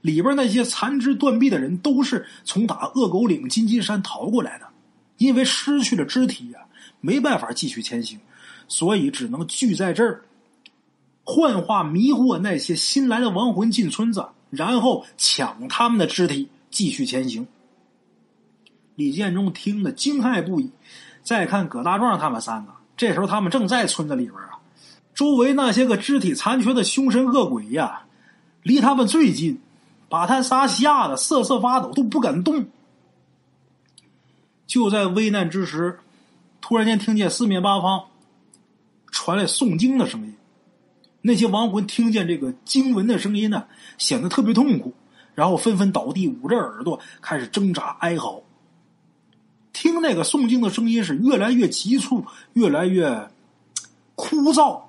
[0.00, 4.66] 里边那些残肢断臂的人，都是从打恶狗岭、金金山逃过来的，
[5.22, 6.60] 因为失去了肢体呀，
[7.00, 8.20] 没办法继续前行，
[8.68, 10.22] 所以只能聚在这儿，
[11.24, 17.46] 幻化迷惑那些新来的亡魂进村子，然后抢他们的肢体继续前行。
[18.96, 20.70] 李建忠听得惊骇不已。
[21.22, 24.58] 再看葛大壮他们三个，这时候他们正在村子里边啊，
[25.14, 28.02] 周围那些个肢体残缺的凶神恶鬼呀，
[28.62, 29.60] 离他们最近。
[30.08, 32.66] 把他仨吓得瑟瑟发抖，都不敢动。
[34.66, 35.98] 就在危难之时，
[36.60, 38.04] 突然间听见四面八方
[39.10, 40.34] 传来诵经的声音。
[41.20, 43.64] 那些亡魂听见这个经文的声音呢，
[43.96, 44.92] 显得特别痛苦，
[45.34, 48.42] 然后纷纷倒地，捂着耳朵开始挣扎哀嚎。
[49.72, 53.30] 听那个诵经的声音是越来越急促，越来越
[54.16, 54.82] 枯燥，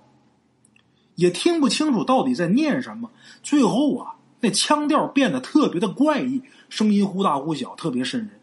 [1.16, 3.12] 也听不清楚到底在念什么。
[3.44, 8.40] 最后啊，那腔调变得特别的怪异，声音忽大忽小，特别瘆人。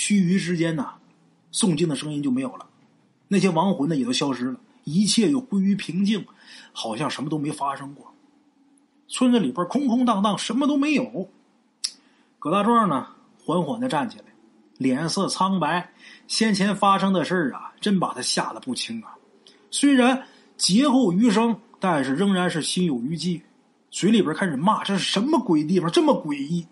[0.00, 0.94] 须臾之间呐，
[1.52, 2.66] 诵经的声音就没有了，
[3.28, 6.24] 那些亡魂呢也都消失了，一切又归于平静，
[6.72, 8.10] 好像什么都没发生过。
[9.08, 11.28] 村子里边空空荡荡，什么都没有。
[12.38, 13.08] 葛大壮呢，
[13.44, 14.24] 缓缓的站起来。
[14.78, 15.92] 脸色苍白，
[16.28, 19.14] 先前发生的事儿啊，真把他吓得不轻啊。
[19.70, 20.26] 虽然
[20.56, 23.42] 劫后余生，但是仍然是心有余悸，
[23.90, 25.90] 嘴里边开始骂：“这是什么鬼地方？
[25.92, 26.66] 这么诡异！”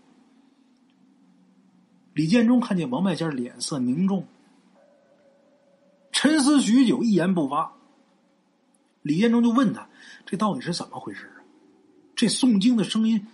[2.18, 4.26] 李建中看见王半仙脸色凝重，
[6.10, 7.72] 沉思许久，一言不发。
[9.02, 9.88] 李建中就问他
[10.26, 11.38] ：“这到底是怎么回事啊？
[12.16, 13.24] 这诵经的声音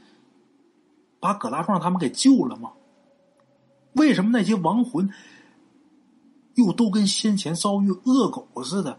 [1.18, 2.74] 把葛大壮他们给救了吗？”
[3.96, 5.10] 为什么那些亡魂
[6.56, 8.98] 又都跟先前遭遇恶狗似的，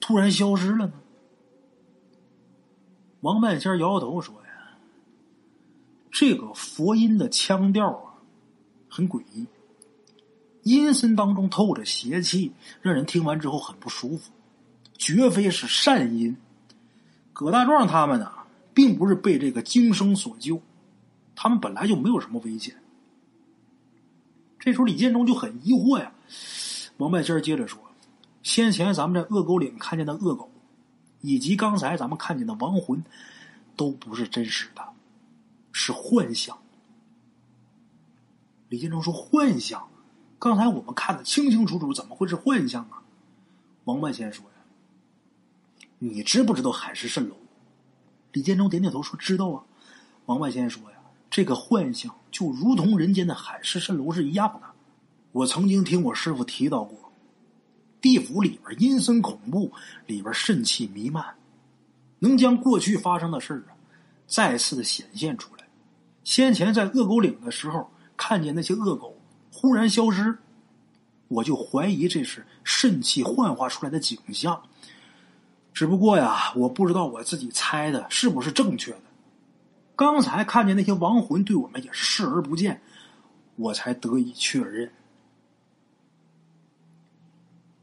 [0.00, 0.94] 突然消失了呢？
[3.20, 4.76] 王半仙摇摇头说：“呀，
[6.10, 8.02] 这个佛音的腔调，
[8.96, 9.46] 很诡异，
[10.62, 14.32] 阴森当中透着邪气，让人听完之后很不舒服，
[14.96, 16.34] 绝非是善因。
[17.34, 18.32] 葛大壮他们呢，
[18.72, 20.62] 并不是被这个经声所救，
[21.34, 22.74] 他们本来就没有什么危险。”
[24.58, 26.10] 这时候，李建中就很疑惑呀。
[26.96, 27.78] 王半仙接着说
[28.42, 30.50] ：“先前咱们在恶狗岭看见的恶狗，
[31.20, 33.04] 以及刚才咱们看见的亡魂，
[33.76, 34.82] 都不是真实的，
[35.70, 36.56] 是幻象。”
[38.68, 39.88] 李建中说：“幻象？
[40.38, 43.02] 刚才我们看的清清楚楚，怎么会是幻象啊？”
[43.84, 47.36] 王半仙说：“呀，你知不知道海市蜃楼？”
[48.32, 49.62] 李建中点点头说：“知道啊。”
[50.26, 50.96] 王半仙说：“呀。”
[51.28, 54.68] 这个幻象就如同人间的海市蜃楼是一样的。
[55.32, 57.12] 我曾经听我师傅提到过，
[58.00, 59.72] 地府里边阴森恐怖，
[60.06, 61.34] 里边肾气弥漫，
[62.20, 63.74] 能将过去发生的事啊
[64.26, 65.66] 再次的显现出来。
[66.22, 69.16] 先前在恶狗岭的时候，看见那些恶狗
[69.52, 70.38] 忽然消失，
[71.28, 74.62] 我就怀疑这是肾气幻化出来的景象。
[75.72, 79.02] 只不过呀，我不知道我自己猜的是不是正确的。
[79.94, 82.80] 刚才看见那些亡魂对我们也是视而不见，
[83.56, 84.90] 我才得以确认。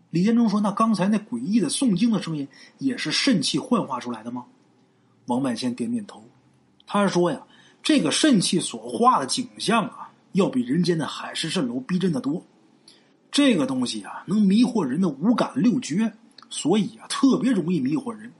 [0.09, 4.45] 李建中说：“那刚才那诡异的诵经的声音也是肾气幻化出来的吗？”
[5.25, 6.23] 王半仙点点头，
[6.85, 7.41] 他说：“呀，
[7.81, 12.45] 这个肾气所化的景象啊，要比人间的海市蜃楼逼真的多。
[13.31, 16.13] 这个东西啊，能迷惑人的五感六觉，
[16.49, 18.31] 所以啊，特别容易迷惑人。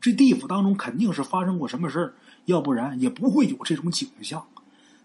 [0.00, 2.14] 这地府当中肯定是发生过什么事儿。”
[2.46, 4.46] 要不然也不会有这种景象。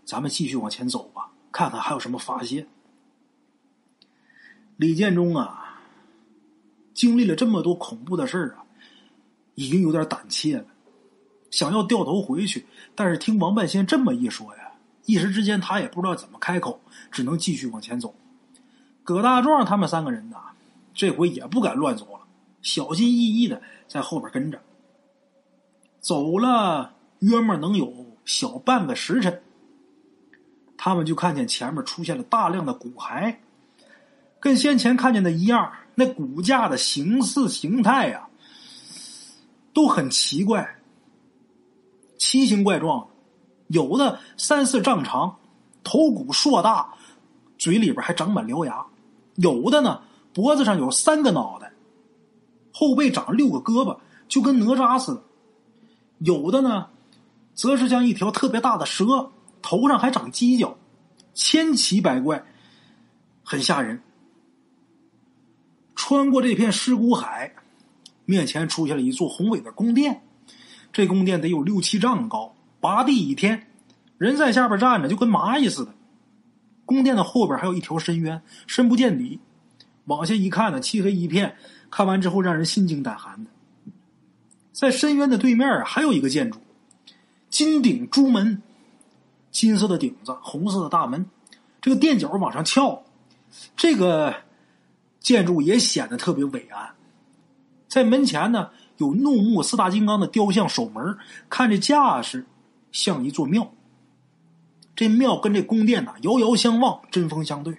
[0.06, 2.68] 咱们继续往前走吧，看看还有什么发现。
[4.78, 5.82] 李建中啊，
[6.94, 8.64] 经历了这么多恐怖的事儿啊，
[9.56, 10.66] 已经有点胆怯了，
[11.50, 12.64] 想要掉头回去，
[12.94, 14.61] 但是听王半仙这么一说呀，
[15.06, 16.80] 一时之间他也不知道怎么开口，
[17.12, 18.14] 只能继续往前走。
[19.04, 20.38] 葛大壮他们三个人呐，
[20.94, 22.20] 这回也不敢乱走了，
[22.62, 24.62] 小心翼翼的在后边跟着，
[26.00, 26.94] 走了。
[27.20, 29.44] 约莫能有小半个时辰，
[30.76, 33.36] 他们就看见前面出现了大量的骨骸，
[34.40, 38.28] 跟先前看见的一样，那骨架的形似形态呀，
[39.72, 40.80] 都很奇怪，
[42.18, 43.08] 奇形怪状，
[43.72, 45.36] 有的三四丈长，
[45.84, 46.94] 头骨硕大，
[47.58, 48.86] 嘴里边还长满獠牙；
[49.36, 50.02] 有的呢，
[50.34, 51.72] 脖子上有三个脑袋，
[52.74, 53.98] 后背长六个胳膊，
[54.28, 55.22] 就跟哪吒似的；
[56.20, 56.88] 有的呢。
[57.54, 59.30] 则是像一条特别大的蛇，
[59.62, 60.76] 头上还长犄角，
[61.34, 62.44] 千奇百怪，
[63.44, 64.02] 很吓人。
[65.94, 67.54] 穿过这片尸骨海，
[68.26, 70.24] 面前出现了一座宏伟的宫殿，
[70.94, 73.68] 这宫殿得有六七丈高，拔地倚天，
[74.18, 75.94] 人在下边站着就跟蚂蚁似的。
[76.86, 79.40] 宫殿的后边还有一条深渊，深不见底，
[80.06, 81.56] 往下一看呢，漆黑一片，
[81.90, 83.50] 看完之后让人心惊胆寒的。
[84.74, 86.60] 在深渊的对面还有一个建筑。
[87.50, 88.62] 金顶朱门，
[89.52, 91.26] 金色的顶子，红色的大门，
[91.82, 93.04] 这个垫脚往上翘，
[93.76, 94.34] 这个
[95.20, 96.90] 建筑也显得特别伟岸。
[97.88, 101.18] 在门前呢，有怒目四大金刚的雕像守门，
[101.50, 102.46] 看这架势
[102.92, 103.72] 像一座庙。
[104.96, 107.78] 这庙跟这宫殿呐遥遥相望，针锋相对。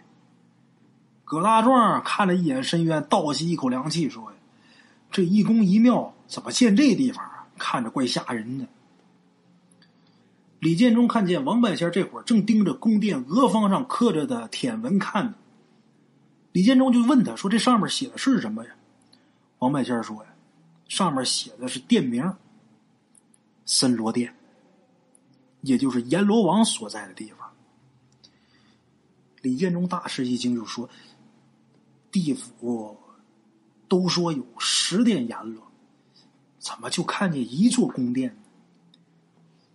[1.25, 4.37] 葛大壮看了一眼深渊，倒吸一口凉气，说：“呀，
[5.11, 7.47] 这一宫一庙怎么建这地方啊？
[7.57, 8.67] 看着怪吓人的。”
[10.59, 15.35] 李建中看见王半仙这会儿正盯着宫殿额方上刻着的天文看呢。
[16.53, 18.71] 李建中就问他说：“这上面写的是什么呀？”
[19.59, 20.31] 王半仙说：“呀，
[20.89, 22.33] 上面写的是殿名，
[23.65, 24.35] 森罗殿，
[25.63, 27.51] 也就是阎罗王所在的地方。”
[29.43, 30.89] 李建中大吃一惊，就说
[32.13, 32.97] ：“地府
[33.89, 35.63] 都说有十殿阎罗，
[36.59, 38.37] 怎么就看见一座宫殿？”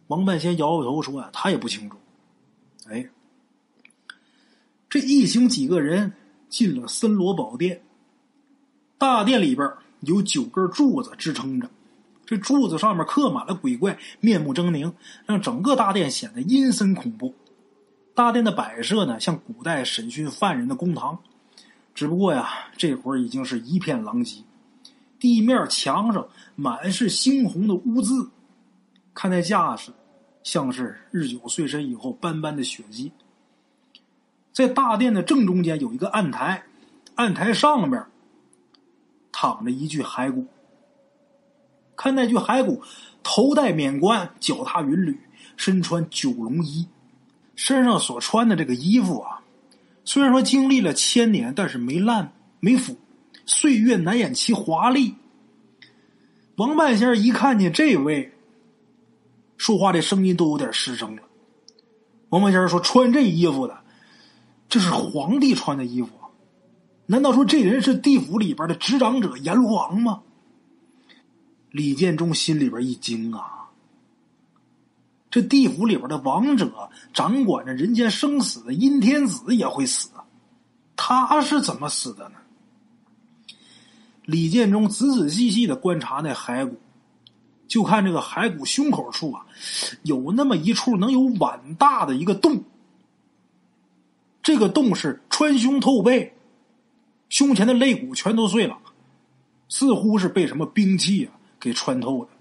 [0.07, 1.97] 王半仙摇摇头说：“啊，他也不清楚。”
[2.88, 3.09] 哎，
[4.89, 6.13] 这一行几个人
[6.47, 7.83] 进了森罗宝殿。
[8.97, 9.69] 大殿里边
[9.99, 11.69] 有九根柱子支撑着，
[12.28, 14.91] 这柱子上面刻满了鬼怪，面目狰狞，
[15.25, 17.34] 让整个大殿显得阴森恐怖。
[18.13, 21.17] 大殿的摆设呢，像古代审讯犯人的公堂，
[21.95, 24.43] 只不过呀，这会儿已经是一片狼藉，
[25.17, 28.30] 地面墙上满是猩红的污渍。
[29.13, 29.93] 看那架势，
[30.43, 33.13] 像是日久岁深以后斑斑的血迹。
[34.51, 36.65] 在大殿的正中间有一个案台，
[37.15, 38.03] 案台上面
[39.32, 40.45] 躺着一具骸骨。
[41.98, 42.82] 看那具骸骨，
[43.24, 45.20] 头戴冕冠，脚踏云履，
[45.58, 46.88] 身穿九龙衣，
[47.56, 49.41] 身上所穿的这个衣服啊，
[50.06, 52.32] 虽然说经历了千年，但是没烂
[52.62, 52.95] 没腐，
[53.45, 55.16] 岁月难掩其华丽。
[56.56, 58.32] 王半仙一看见这位。
[59.58, 61.24] 说话的声音都有点失声了。
[62.30, 63.76] 王半仙说：“穿这衣服的，
[64.70, 66.10] 这是皇帝穿的衣服，
[67.08, 70.22] 难道说这人是地府里边的执掌者阎罗王吗？”
[71.78, 73.69] 李建忠心里边一惊啊！
[75.30, 80.09] 这地府里边的王者，掌管着人间生死的阴天子也会死，
[80.95, 82.36] 他是怎么死的呢？
[84.25, 86.80] 李建忠仔仔细细的观察那骸骨。
[87.67, 89.45] 就看这个骸骨胸口处啊，
[90.01, 92.63] 有那么一处能有碗大的一个洞。
[94.41, 96.34] 这个洞是穿胸透背，
[97.30, 98.80] 胸前的肋骨全都碎了，
[99.69, 102.32] 似乎是被什么兵器啊给穿透的。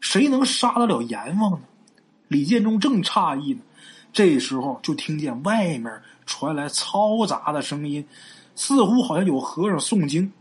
[0.00, 1.66] 谁能杀得了阎王呢？
[2.28, 3.60] 李建中正诧异呢，
[4.12, 8.06] 这时候就听见外面传来嘈杂的声音，
[8.54, 10.32] 似乎好像有和尚诵经。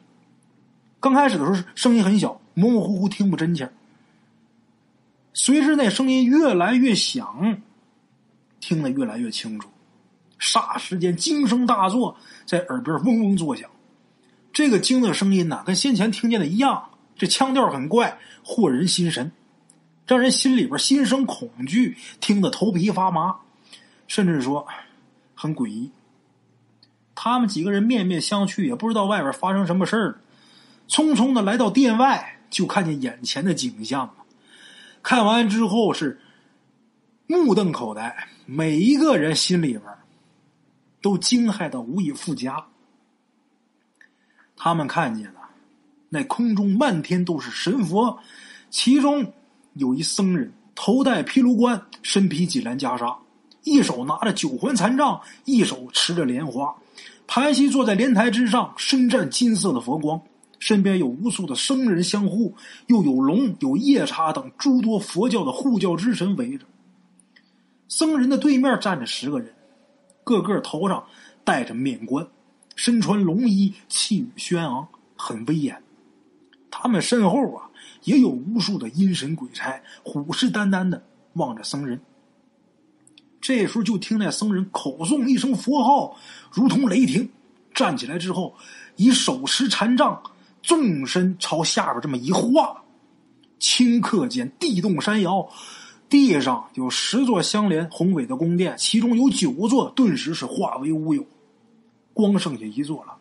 [0.99, 2.39] 刚开始的时候，声音很小。
[2.57, 3.69] 模模糊糊听不真切，
[5.33, 7.61] 随着那声音越来越响，
[8.61, 9.67] 听得越来越清楚。
[10.39, 13.69] 霎时间惊声大作，在耳边嗡嗡作响。
[14.53, 19.31] 这个惊的声音呢，跟先前听见的一样，这腔调很怪，惑人心神，
[20.05, 23.35] 让人心里边心生恐惧，听得头皮发麻，
[24.07, 24.67] 甚至说
[25.33, 25.91] 很诡异。
[27.15, 30.19] 他们几个人面面相觑，也不知道外边发生什么事儿，
[30.87, 32.33] 匆匆的来到殿外。
[32.47, 34.13] 就看见眼前的景象了，
[35.03, 36.21] 看完之后是
[37.27, 39.83] 目瞪口呆，每一个人心里边
[41.01, 42.67] 都惊骇的无以复加。
[44.55, 45.34] 他们看见，
[46.15, 48.17] 那空中漫天都是神佛，
[48.69, 49.33] 其中
[49.73, 53.13] 有一僧人，头戴毗卢冠，身披锦兰袈裟，
[53.65, 56.73] 一手拿着九环残杖，一手持着莲花，
[57.27, 60.21] 盘膝坐在莲台之上，身占金色的佛光。
[60.57, 62.55] 身边有无数的僧人相护，
[62.87, 66.65] 又有龙、有夜叉等诸多佛教的护教之神围着。
[67.89, 69.53] 僧人的对面站着十个人，
[70.23, 71.03] 个个头上
[71.43, 72.25] 戴着面冠，
[72.77, 74.87] 身穿龙衣，气宇轩昂，
[75.17, 75.83] 很威严。
[76.81, 77.69] 他们身后啊，
[78.03, 81.03] 也有无数的阴神鬼差，虎视眈眈的
[81.33, 81.99] 望着僧人。
[83.39, 86.17] 这时候，就听那僧人口诵一声佛号，
[86.51, 87.29] 如同雷霆，
[87.73, 88.55] 站起来之后，
[88.95, 90.21] 以手持禅杖。
[90.63, 92.83] 纵身朝下边这么一画，
[93.59, 95.47] 顷刻间地动山摇，
[96.09, 101.23] 地上有十座相连宏伟的宫殿，其中有九座顿时是化为乌有，
[102.15, 103.14] 光剩下一座了。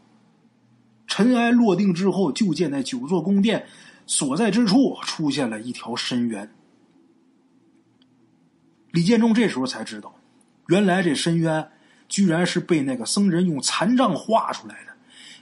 [1.17, 3.67] 尘埃落定之后，就见那九座宫殿
[4.05, 6.53] 所在之处出现了一条深渊。
[8.91, 10.13] 李建中这时候才知道，
[10.67, 11.71] 原来这深渊
[12.09, 14.91] 居然是被那个僧人用残杖画出来的。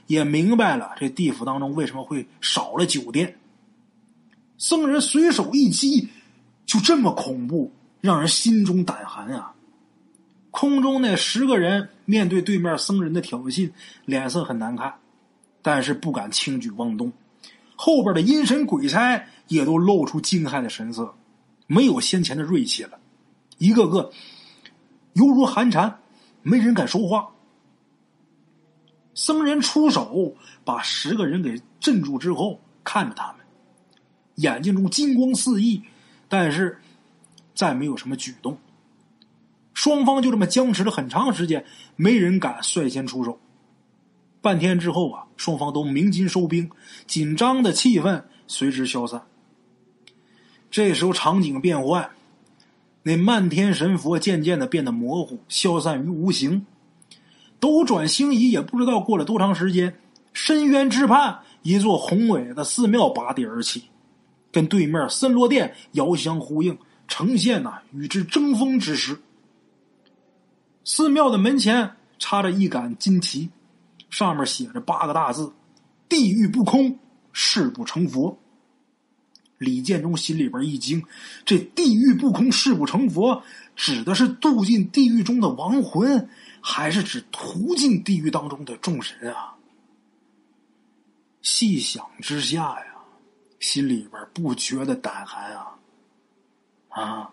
[0.05, 3.39] 也明白了这地府当中为什么会少了酒店。
[4.59, 6.07] 僧人随手一击，
[6.67, 9.55] 就这么恐怖，让人心中胆寒啊！
[10.51, 13.71] 空中那十个人面对对面僧人的挑衅，
[14.05, 14.93] 脸色很难看，
[15.63, 17.11] 但是不敢轻举妄动。
[17.75, 21.15] 后边的阴神鬼差也都露出惊骇的神色，
[21.65, 22.99] 没有先前的锐气了，
[23.57, 24.11] 一个个
[25.13, 25.99] 犹如寒蝉，
[26.43, 27.29] 没人敢说话。
[29.15, 33.37] 僧人出手，把十个人给镇住之后，看着他们，
[34.35, 35.81] 眼睛中金光四溢，
[36.27, 36.79] 但是
[37.53, 38.57] 再没有什么举动。
[39.73, 43.39] 双方就这么僵持了很长时间，没人敢率先出手。
[44.43, 46.69] 半天之后啊，双方都鸣金收兵，
[47.07, 49.23] 紧张的气氛随之消散。
[50.69, 52.09] 这时候场景变换，
[53.03, 56.65] 那漫天神佛渐渐的变得模糊，消散于无形。
[57.61, 59.97] 斗转星移，也不知道过了多长时间，
[60.33, 63.83] 深渊之畔，一座宏伟的寺庙拔地而起，
[64.51, 66.77] 跟对面森罗殿遥相呼应，
[67.07, 69.17] 呈现呐与之争锋之势。
[70.83, 71.89] 寺庙的门前
[72.19, 73.49] 插着一杆金旗。
[74.13, 75.51] 上面写着八个大字
[76.07, 76.99] ：“地狱不空，
[77.31, 78.37] 誓不成佛。”
[79.57, 81.03] 李建忠心里边一惊，
[81.43, 83.41] 这“地狱不空，誓不成佛”
[83.75, 86.29] 指的是渡进地狱中的亡魂，
[86.61, 89.55] 还是指途进地狱当中的众神啊？
[91.41, 92.85] 细想之下呀，
[93.59, 95.79] 心里边不觉得胆寒啊！
[96.89, 97.31] 啊！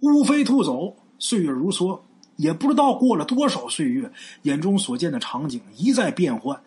[0.00, 1.98] 乌飞兔走，岁月如梭。
[2.36, 4.10] 也不知道过了多少岁月，
[4.42, 6.60] 眼中所见的场景一再变换，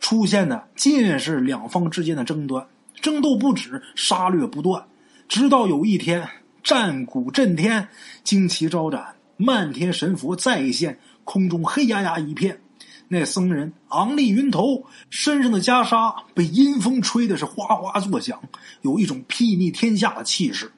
[0.00, 2.66] 出现的尽是两方之间的争端，
[3.00, 4.84] 争斗不止，杀掠不断，
[5.28, 6.28] 直到有一天
[6.62, 7.88] 战鼓震天，
[8.24, 12.60] 旌旗招展，漫天神佛再现，空中黑压压一片，
[13.08, 18.42] 那僧人昂立云头，身上的袈裟被阴风吹的是哗哗作响，
[18.82, 20.72] 有一种睥睨天下的气势。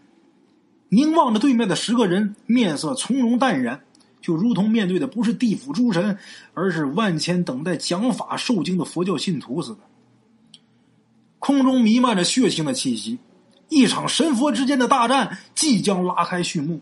[0.89, 3.81] 凝望着对面的十个人，面色从容淡然。
[4.27, 6.19] 就如同面对的不是地府诸神，
[6.53, 9.79] 而是万千等待讲法受经的佛教信徒似的。
[11.39, 13.21] 空中弥漫着血腥的气息，
[13.69, 16.81] 一场神佛之间的大战即将拉开序幕。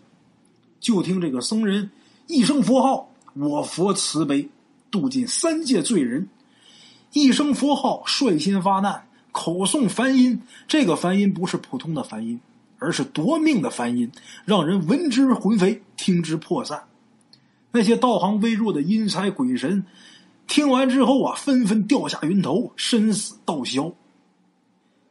[0.80, 1.90] 就听这个僧人
[2.28, 4.48] 一声佛号：“我佛慈悲，
[4.90, 6.26] 度尽三界罪人。”
[7.12, 10.40] 一声佛号率先发难，口诵梵音。
[10.66, 12.40] 这个梵音不是普通的梵音，
[12.78, 14.10] 而是夺命的梵音，
[14.46, 16.82] 让人闻之魂飞，听之魄散。
[17.76, 19.84] 那些道行微弱的阴差鬼神，
[20.46, 23.92] 听完之后啊，纷纷掉下云头，身死道消。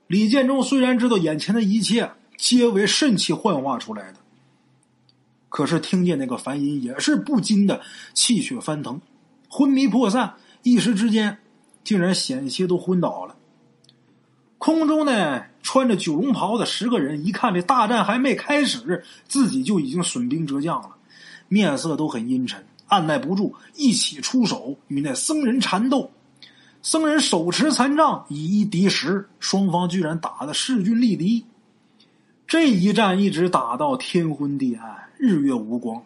[0.07, 4.19] 李建忠虽然知道眼前的一切皆为肾气幻化出来的，
[5.49, 7.81] 可是听见那个梵音，也是不禁的
[8.13, 9.01] 气血翻腾，
[9.49, 11.39] 昏迷破散，一时之间
[11.83, 13.35] 竟然险些都昏倒了。
[14.57, 20.95] 空中呢，穿着九龙袍的十个人，一看这大战还没开始，自己就已经损兵折将了。
[21.53, 26.09] 面色都很阴沉，按耐不住，一起出手与那僧人缠斗。
[26.81, 31.45] 僧人手持残杖，以一敌十，双方居然打得势均力敌。
[32.47, 36.03] 这一战一直打到天昏地暗，日月无光。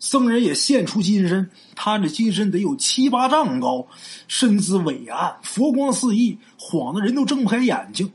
[0.00, 3.86] 僧人也现出金身，他这金身得有七八丈高，
[4.26, 8.12] 身姿伟岸，佛光四溢，晃得人都睁不开眼睛。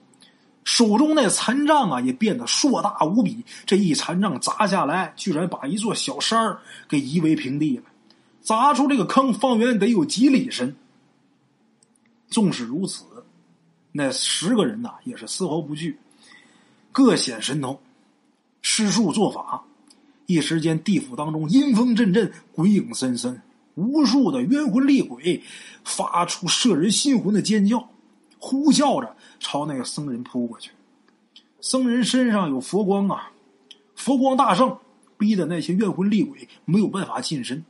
[0.63, 3.43] 手中那残杖啊，也变得硕大无比。
[3.65, 7.83] 这一残杖砸下来，居然把一座小山儿给夷为平地了。
[8.41, 10.75] 砸出这个坑，方圆得有几里深。
[12.29, 13.03] 纵使如此，
[13.91, 15.97] 那十个人呐，也是丝毫不惧，
[16.91, 17.79] 各显神通，
[18.61, 19.63] 施术做法。
[20.25, 23.41] 一时间，地府当中阴风阵阵，鬼影森森，
[23.75, 25.43] 无数的冤魂厉鬼
[25.83, 27.89] 发出摄人心魂的尖叫。
[28.39, 30.71] 呼叫着朝那个僧人扑过去，
[31.59, 33.29] 僧人身上有佛光啊，
[33.93, 34.75] 佛光大圣，
[35.17, 37.63] 逼得那些怨魂厉鬼没有办法近身。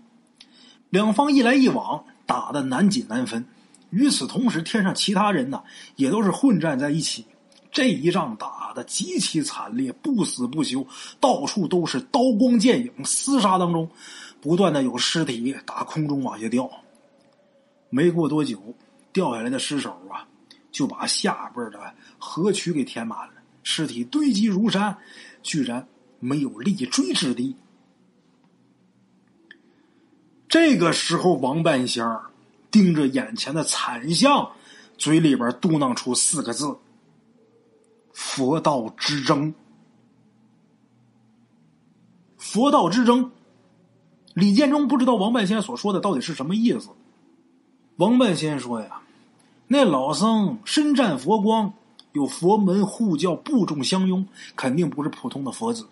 [0.92, 3.44] 两方一来一往，打得难解难分。
[3.90, 5.64] 与此同时，天上其他人呢，
[5.96, 7.26] 也都是混战在一起。
[7.72, 10.86] 这一仗打得极其惨烈，不死不休，
[11.20, 13.90] 到处都是刀光剑影，厮杀当中，
[14.40, 16.70] 不断的有尸体打空中往下掉。
[17.90, 18.62] 没过多久，
[19.12, 20.28] 掉下来的尸首啊。
[20.74, 24.98] 就把下边的河渠给填满了，尸体堆积如山，
[25.44, 25.88] 居然
[26.20, 27.56] 没有立锥之地。
[30.50, 32.26] 这个时候，王半仙儿
[32.72, 34.52] 盯着眼前的惨象，
[34.98, 36.76] 嘴里边嘟囔出四个字
[38.12, 39.54] ：“佛道之争。”
[42.36, 43.32] 佛道之争，
[44.34, 46.90] 李建中不知道王半仙所说的到底是什么意思。
[47.98, 49.03] 王半仙说呀。
[49.68, 51.74] 那老僧身占佛光，
[52.12, 55.88] 有佛门护教，部众相拥，肯定不是普通的佛子。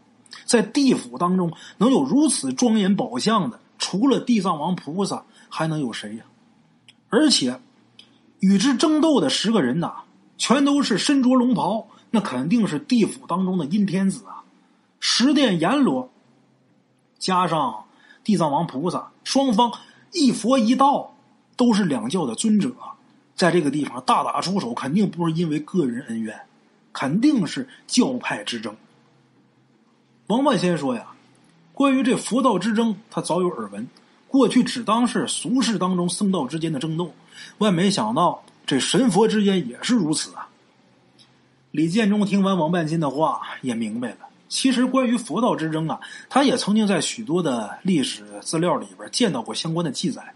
[0.46, 6.24] 在地府当中，能有如此庄严宝相的，除了地藏王菩萨，还能有谁呀？
[7.10, 7.60] 而且，
[8.40, 10.04] 与之争斗的十个人呐，
[10.38, 14.44] 全都是身着龙袍，那肯定是地府当中的阴天子啊！
[15.00, 16.10] 十殿阎罗，
[17.20, 17.86] 加上
[18.24, 19.72] 地藏王菩萨，双方
[20.14, 21.14] 一佛一道，
[21.58, 22.74] 都是两教的尊者。
[23.42, 26.40] 在这个地方大打出手，肯定不是因为个人恩怨，
[26.94, 28.76] 肯定是教派之争。
[30.28, 31.08] 王半仙说呀，
[31.74, 33.88] 关于这佛道之争，他早有耳闻。
[34.28, 37.16] 过去只当是俗世当中僧道之间的争斗，
[37.58, 40.48] 万没想到这神佛之间也是如此啊！
[41.72, 44.18] 李建中听完王半仙的话，也明白了。
[44.50, 46.00] 其实关于佛道之争啊，
[46.30, 50.32] 他也曾经在许多的历史资料里边见到过相关的记载。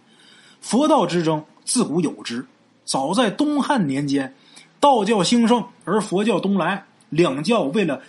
[0.60, 2.44] 佛道之争自古有之，
[2.86, 4.34] 早在东汉年间，
[4.80, 8.02] 道教兴盛而佛教东来，两教为了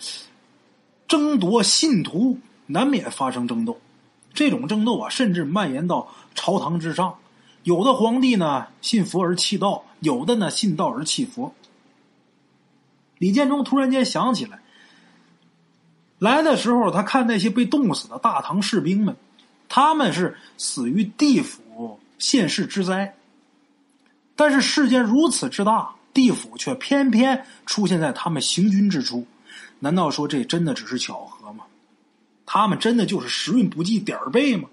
[1.07, 3.77] 争夺信徒，难免发生争斗。
[4.33, 7.15] 这种争斗啊，甚至蔓延到朝堂之上。
[7.63, 11.53] 有的皇帝呢信佛而弃道，有的呢信道而弃佛。
[13.17, 14.59] 李建中突然间想起来，
[16.19, 19.15] 来的时候他看那些被冻死的大唐士兵们，
[19.67, 23.15] 他们是死于地府现世之灾。
[24.37, 29.27] 但是世间如此之大，地府却偏偏出现在他们行军之处，
[29.79, 31.65] 难道说这真的只是巧合吗？
[32.45, 34.69] 他们真的就是时运不济点儿背吗？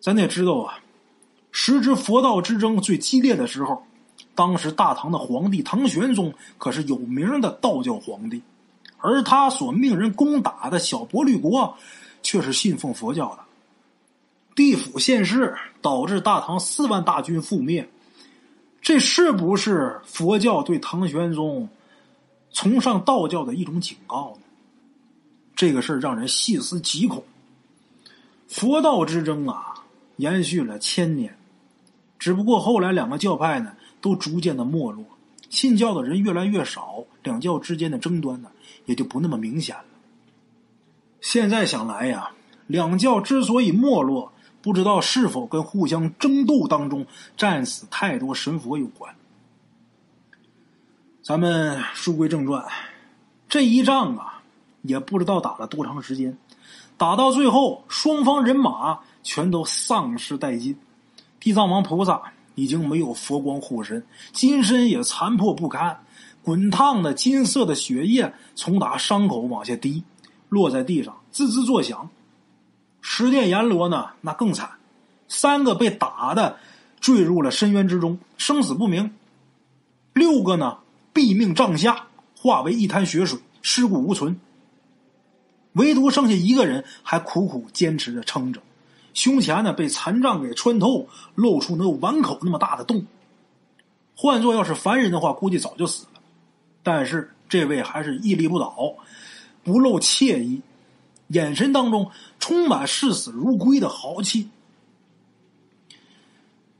[0.00, 0.78] 咱得知道啊，
[1.50, 3.84] 时值佛道之争最激烈的时候，
[4.34, 8.42] 当时大唐的皇帝唐玄宗可是有名的道教皇帝，
[8.98, 11.76] 而他所命人攻打的小薄律国，
[12.22, 13.40] 却是信奉佛教的。
[14.54, 17.88] 地府现世，导致大唐四万大军覆灭，
[18.84, 21.66] 这是不是佛教对唐玄宗
[22.52, 24.46] 崇尚道教的一种警告呢？
[25.56, 27.24] 这个事儿让人细思极恐。
[28.46, 29.82] 佛道之争啊，
[30.16, 31.34] 延续了千年，
[32.18, 35.02] 只不过后来两个教派呢，都逐渐的没落，
[35.48, 38.50] 信教的人越来越少，两教之间的争端呢，
[38.84, 39.84] 也就不那么明显了。
[41.22, 42.32] 现在想来呀，
[42.66, 44.33] 两教之所以没落，
[44.64, 49.14] 不知道是否跟互相争斗当中战死太多神佛有关。
[51.22, 52.66] 咱们书归正传，
[53.46, 54.30] 这一仗啊。
[54.80, 56.36] 也不知道打了多长时间，
[56.98, 60.78] 打到最后，双方人马全都丧失殆尽。
[61.40, 62.20] 地藏王菩萨
[62.54, 66.04] 已经没有佛光护身，金身也残破不堪，
[66.42, 70.04] 滚烫的金色的血液从打伤口往下滴，
[70.50, 72.10] 落在地上滋滋作响。
[73.16, 74.68] 十殿阎罗呢，那更惨，
[75.28, 76.58] 三个被打的
[76.98, 79.08] 坠入了深渊之中，生死不明；
[80.12, 80.78] 六个呢，
[81.14, 84.40] 毙命帐下，化为一滩血水，尸骨无存。
[85.74, 88.60] 唯独剩下一个人还苦苦坚持着撑着，
[89.12, 93.06] 胸前呢被残障给穿透，露出能有碗口那么大的洞。
[94.16, 96.20] 换做要是凡人的话，估计早就死了。
[96.82, 98.76] 但是这位还是屹立不倒，
[99.62, 100.60] 不露怯意，
[101.28, 104.48] 眼神当中充满视死如归的豪气。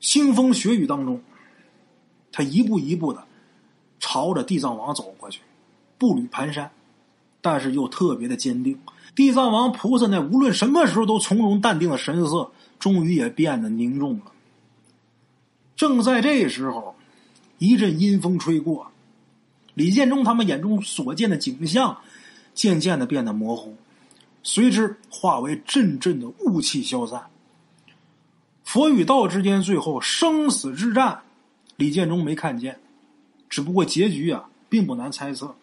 [0.01, 1.23] 腥风血雨当中，
[2.31, 3.25] 他一步一步的
[3.99, 5.41] 朝着地藏王走过去，
[5.99, 6.69] 步履蹒跚。
[7.41, 8.79] 但是又特别的坚定，
[9.15, 14.33] 地藏王菩萨那无论什么时候都从容淡定的神色，终于也变得凝重了。
[15.77, 16.97] 正在这时候，
[17.59, 18.91] 一阵阴风吹过，
[19.75, 21.99] 李建中他们眼中所见的景象，
[22.55, 23.77] 渐渐的变得模糊，
[24.45, 27.29] 随之化为阵阵的雾气消散。
[28.63, 31.23] 佛与道之间最后生死之战，
[31.77, 32.79] 李建中没看见，
[33.49, 35.57] 只不过结局啊，并不难猜测。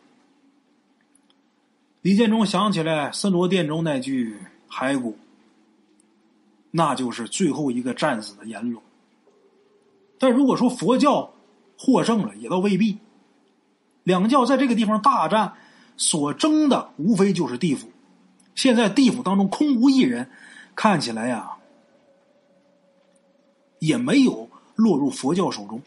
[2.01, 4.35] 李建中想起来森罗殿中那句
[4.69, 5.17] 骸骨，
[6.71, 8.81] 那就是最后一个战死的阎罗。
[10.17, 11.31] 但如果说佛教
[11.77, 12.97] 获胜了，也倒未必。
[14.03, 15.53] 两教在这个地方大战，
[15.97, 17.90] 所争的无非就是地府。
[18.61, 20.29] 现在地府当中空无一人，
[20.75, 21.53] 看起来呀，
[23.79, 25.81] 也没有落入佛教手中，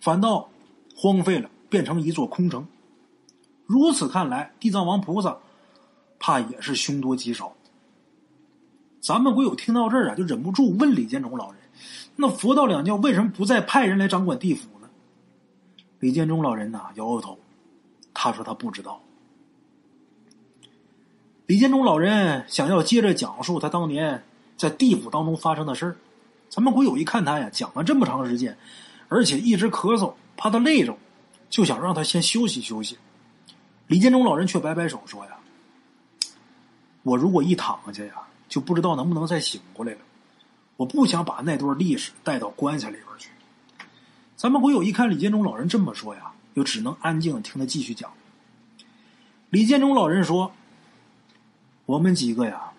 [0.00, 0.48] 反倒
[0.96, 2.66] 荒废了，变成一座空城。
[3.66, 5.36] 如此看来，地藏王菩萨
[6.18, 7.52] 怕也是凶多吉少。
[9.02, 11.60] 咱们鬼友听到这儿啊，就忍不住问李建中老人
[12.16, 14.88] ：“那佛道两教为什么不再派人来掌管地府呢？”
[16.00, 17.38] 李建中老人呐摇摇头，
[18.14, 18.98] 他说他不知道。
[21.46, 24.24] 李建中老人想要接着讲述他当年
[24.56, 25.96] 在地府当中发生的事儿。
[26.48, 28.56] 咱们鬼友一看他呀，讲了这么长时间，
[29.08, 30.96] 而且一直咳嗽，怕他累着，
[31.50, 32.96] 就想让他先休息休息。
[33.88, 35.32] 李建中老人却摆摆手说：“呀，
[37.02, 38.14] 我如果一躺下呀，
[38.48, 39.98] 就不知道能不能再醒过来了。
[40.76, 43.28] 我不想把那段历史带到棺材里边去。”
[44.34, 48.10] 咱们鬼友一看李建中老人这么说呀，就只能安静的听他继续讲。
[49.50, 50.52] 李建中老人说
[51.86, 52.72] ：“我们几个呀，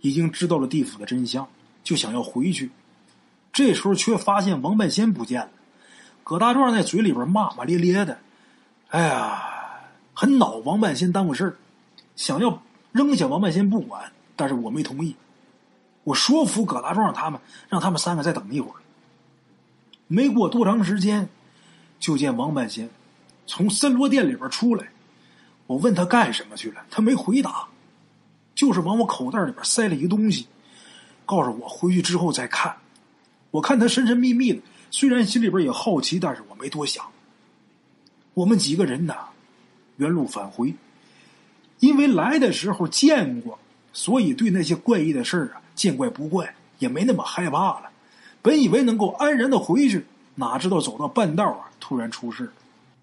[0.00, 1.48] 已经知道了地府的真相，
[1.82, 2.70] 就想要回去。
[3.52, 5.50] 这时候却发现王半仙不见了。
[6.22, 8.18] 葛大壮在嘴里边骂骂咧咧的，
[8.88, 9.50] 哎呀！”
[10.16, 11.58] 很恼王半仙耽误事，
[12.14, 12.62] 想要
[12.92, 15.16] 扔下王半仙不管，但是我没同意。
[16.04, 18.76] 我说服葛大壮他们，让他们三个再等一会儿。
[20.06, 21.28] 没过多长时间，
[21.98, 22.88] 就见王半仙
[23.44, 24.86] 从森罗殿里边出来。
[25.66, 27.66] 我问他干什么去了，他没回答，
[28.64, 30.46] 就是往我口袋里边塞了一个东西，
[31.26, 32.74] 告诉我回去之后再看。
[33.50, 37.04] 我看他神神秘秘的，虽然心里边也好奇，但是我没多想。
[38.32, 39.14] 我们几个人呢，
[39.98, 40.74] 原路返回，
[41.80, 43.58] 因为来的时候见过，
[43.92, 47.90] 所以对那些怪异的事儿啊见怪不怪，也没那么害怕了。
[48.40, 52.50] 本以为能够安然的回去，哪知道走到半道啊，突然出事。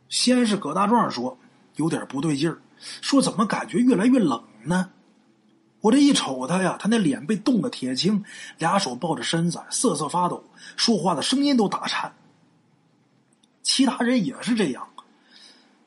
[0.10, 1.38] 先是葛大壮说。
[1.78, 2.58] 有点不对劲儿，
[3.00, 4.90] 说怎么感觉越来越冷呢？
[5.82, 8.24] 我这一瞅他呀，他那脸被冻得铁青，
[8.58, 10.44] 俩手抱着身子，瑟瑟发抖，
[10.78, 12.14] 说话的声音都打颤。
[13.64, 14.88] 其他人也是这样。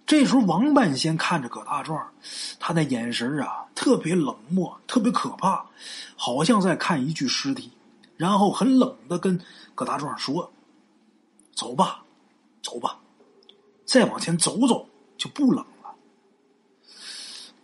[0.07, 2.13] 这时候，王半仙看着葛大壮，
[2.61, 5.65] 他那眼神啊，特别冷漠，特别可怕，
[6.15, 7.71] 好像在看一具尸体。
[8.17, 9.41] 然后很冷的跟
[9.75, 10.53] 葛大壮说
[11.55, 12.05] ：“走吧，
[12.63, 12.99] 走吧，
[13.85, 15.95] 再往前走走就不冷了。”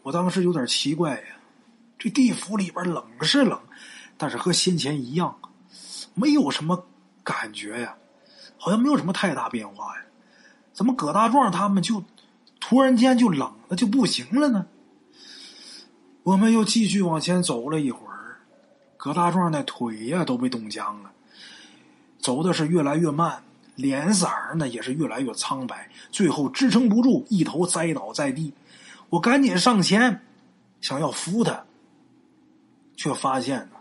[0.02, 1.36] 我当时有点奇怪呀，
[2.01, 3.61] 这地府里边冷是冷，
[4.17, 5.37] 但是和先前一样，
[6.15, 6.87] 没有什么
[7.23, 7.95] 感觉呀，
[8.57, 10.03] 好像没有什么太大变化呀。
[10.73, 12.03] 怎么葛大壮他们就
[12.59, 14.67] 突然间就冷了就不行了呢？
[16.23, 18.41] 我们又继续往前走了一会儿，
[18.97, 21.11] 葛大壮那腿呀都被冻僵了，
[22.19, 23.43] 走的是越来越慢，
[23.75, 28.55] 脸色呢也是越来越苍白，最后支撑不住，一头栽倒在地。
[29.11, 30.23] 我赶紧上前，
[30.81, 31.65] 想要扶他，
[33.01, 33.79] 却发现呢，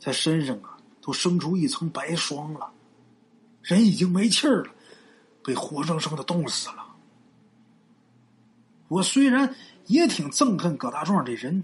[0.00, 2.68] 在身上啊都生出一层白霜了，
[3.62, 4.72] 人已经没气儿了，
[5.44, 6.84] 被活生生的冻死了。
[8.88, 9.54] 我虽然
[9.86, 11.62] 也挺憎恨葛大壮这人，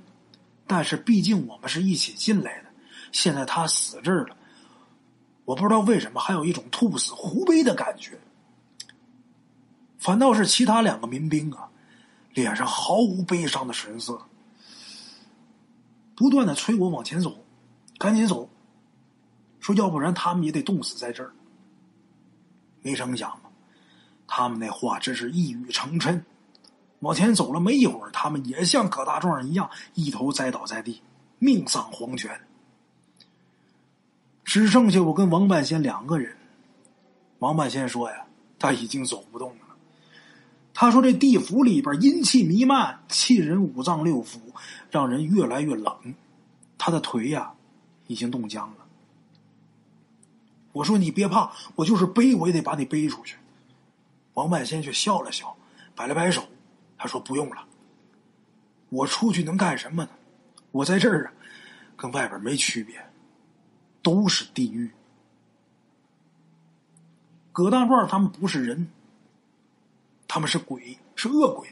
[0.65, 2.69] 但是毕竟我们是一起进来的，
[3.11, 4.37] 现在他死这儿了，
[5.45, 8.17] 我不知道为什么还有一种兔死狐悲的感觉，
[9.99, 11.69] 反倒是其他两个民兵啊。
[12.33, 14.21] 脸上毫无悲伤的神色，
[16.17, 17.45] 不断的催我往前走，
[17.99, 18.49] 赶紧走，
[19.61, 21.31] 说要不然他们也得冻死在这儿。
[22.83, 23.39] 没成想
[24.27, 26.21] 他们那话真是一语成谶。
[27.01, 31.03] 往前走了没一会儿，他们也像葛大壮一样，一头栽倒在地，
[31.39, 32.41] 命丧黄泉。
[34.43, 36.35] 只剩下我跟王半仙两个人。
[37.41, 38.25] 王半仙说呀，
[38.59, 39.66] 他已经走不动了。
[40.79, 44.37] 他说：“这地府里边阴气弥漫，沁人五脏六腑，
[44.91, 46.15] 让人越来越冷。
[46.77, 47.55] 他的腿呀，
[48.09, 48.87] 已经冻僵了。”
[50.73, 53.39] 我说：“你别怕，我就是背，我也得把你背出去。”
[54.35, 55.57] 王半仙却笑了笑，
[55.95, 56.47] 摆了摆手，
[56.99, 57.65] 他说：“不用了，
[58.91, 60.11] 我出去能干什么呢？
[60.73, 61.33] 我在这儿啊，
[61.97, 63.03] 跟外边没区别，
[64.03, 64.91] 都是地狱。
[67.51, 68.89] 葛大壮他们不是人。”
[70.29, 71.69] 他们是鬼，是恶鬼，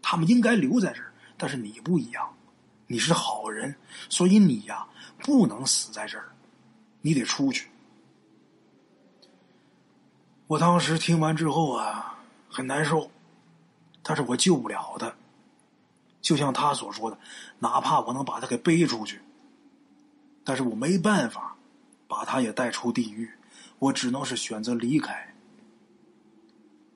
[0.00, 1.12] 他们应该留在这儿。
[1.36, 2.34] 但是你不一样，
[2.86, 3.74] 你是好人，
[4.08, 4.86] 所以你呀
[5.18, 6.30] 不能死在这儿，
[7.00, 7.68] 你得出去。
[10.46, 12.18] 我当时听完之后啊，
[12.48, 13.10] 很难受，
[14.02, 15.14] 但是我救不了他。
[16.20, 17.16] 就像他所说的，
[17.58, 19.22] 哪怕我能把他给背出去，
[20.44, 21.56] 但是我没办法
[22.06, 23.30] 把他也带出地狱，
[23.78, 25.29] 我只能是选择离开。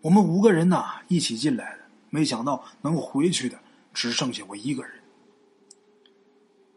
[0.05, 3.59] 我们五个人呐一起进来的，没想到能回去的
[3.95, 4.93] 只剩下我一个人。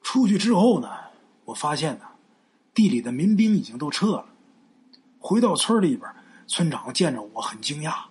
[0.02, 0.90] 出去之后呢，
[1.44, 2.06] 我发现呢，
[2.74, 4.26] 地里的民兵已经都撤了。
[5.20, 6.10] 回到村里边，
[6.48, 8.06] 村长见着我很惊讶，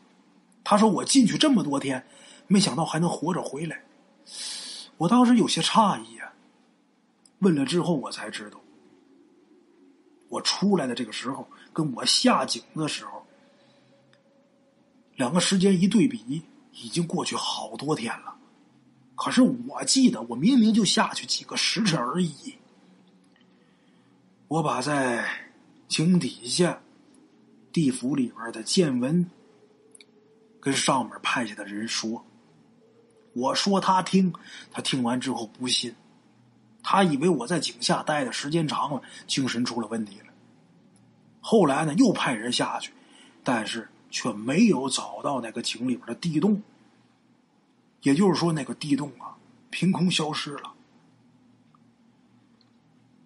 [0.62, 2.06] 他说：“我进去这么多天，
[2.46, 3.82] 没想到还能活着回来。”
[4.98, 6.30] 我当时有些诧异啊。
[7.38, 8.60] 问了之后，我才知道，
[10.28, 13.15] 我出来的这个时候，跟我下井的时候。
[15.16, 18.36] 两个时间一对比，已经过去好多天了。
[19.14, 22.54] 可是我记得，我明明就下去几个时辰而已。
[24.46, 25.26] 我把在
[25.88, 26.78] 井底下
[27.72, 29.28] 地府里边的见闻
[30.60, 32.22] 跟上面派下的人说，
[33.32, 34.30] 我说他听，
[34.70, 35.94] 他听完之后不信，
[36.82, 40.26] 他以为我在井下待的时间长了，精神出了问题了。
[41.40, 42.92] 后来呢，又派人下去，
[43.42, 43.88] 但是。
[44.16, 46.62] 却没有找到那个井里边的地洞，
[48.00, 49.36] 也就是说，那个地洞啊，
[49.68, 50.72] 凭空消失了。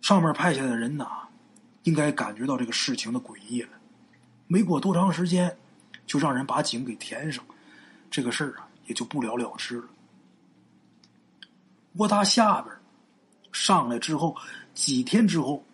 [0.01, 1.29] 上面派下的人呐，
[1.85, 3.69] 应该感觉到这个事情的诡异了。
[4.49, 5.57] 没过多长时间，
[6.09, 7.45] 就让人把井给填上，
[8.11, 9.85] 这个事儿啊，也就不了了之了。
[11.93, 12.75] 我他下边
[13.53, 14.37] 上来之后，
[14.75, 15.65] 几天之后，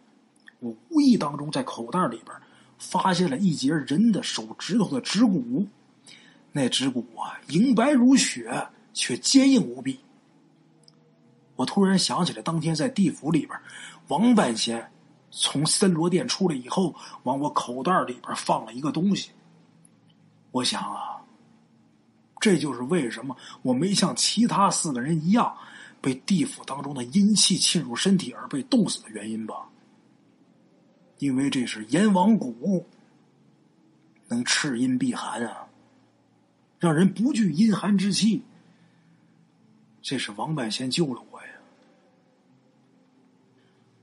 [0.59, 2.37] 我无意当中在口袋里边
[2.79, 5.67] 发现了一截人的手指头的指骨，
[6.53, 9.99] 那指骨啊，莹白如雪，却坚硬无比。
[11.57, 13.59] 我突然想起来，当天在地府里边，
[14.09, 14.91] 王半仙
[15.31, 19.31] 从森罗殿出来以后，往我口袋里边放了一个东西。
[20.51, 21.17] 我想啊，
[22.41, 25.57] 这就是为什么我没像其他四个人一样，
[26.01, 29.67] 被地府当中的阴气侵入身体而被冻死的原因吧。
[31.19, 32.87] 因为这是阎王骨，
[34.29, 35.67] 能赤阴避寒啊，
[36.79, 38.43] 让人不惧阴寒之气。
[40.03, 41.49] 这是王半仙救了我呀。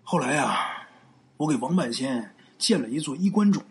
[0.03, 0.88] 后来啊，
[1.38, 3.64] 我给王半仙建了一座衣冠冢，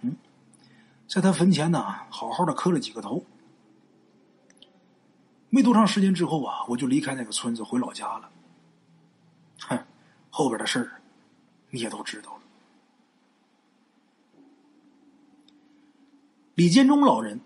[1.06, 3.24] 在他坟前呢，好好的磕了几个头。
[5.51, 8.31] 没多长时间之后啊，我就离开那个村子回老家了。
[9.69, 9.78] 哼，
[10.31, 11.02] 后边的事儿
[11.69, 12.41] 你也都知道了。
[16.55, 17.41] 李建忠老人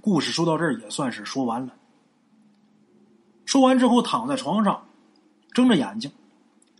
[0.00, 1.74] 故事说到这儿也算是说完了。
[3.44, 4.88] 说完之后，躺在床上，
[5.52, 6.10] 睁着眼睛，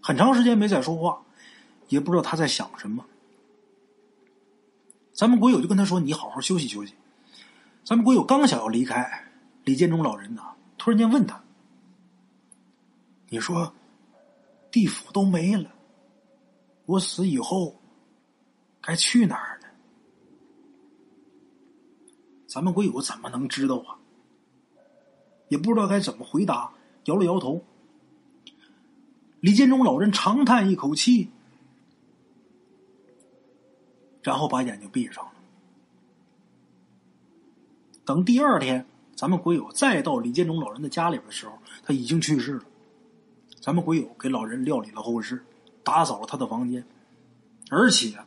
[0.01, 1.23] 很长时间没再说话。
[1.89, 3.05] 也不知道他在想什么。
[5.13, 6.95] 咱们国友就跟他说：“你好好休息休息。”
[7.85, 9.31] 咱们国友刚想要离开，
[9.63, 10.43] 李建忠老人呢，
[10.77, 11.41] 突然间问他
[13.31, 13.73] ：“你说，
[14.73, 15.71] 地府都没了，
[16.87, 17.81] 我死以后
[18.81, 19.56] 该去哪儿？”
[22.47, 23.99] 咱们鬼友怎么能知道啊？
[25.49, 26.73] 也不知道该怎么回答，
[27.05, 27.65] 摇了摇头。
[29.41, 31.31] 李建忠老人长叹一口气。
[34.23, 35.31] 然后把眼睛闭上了。
[38.05, 42.65] 等第二天，咱们鬼友再到李建忠老人的家里边的时候，他已经去世了。
[43.61, 45.45] 咱们鬼友给老人料理了后事，
[45.85, 46.85] 打扫了他的房间，
[47.71, 48.19] 而且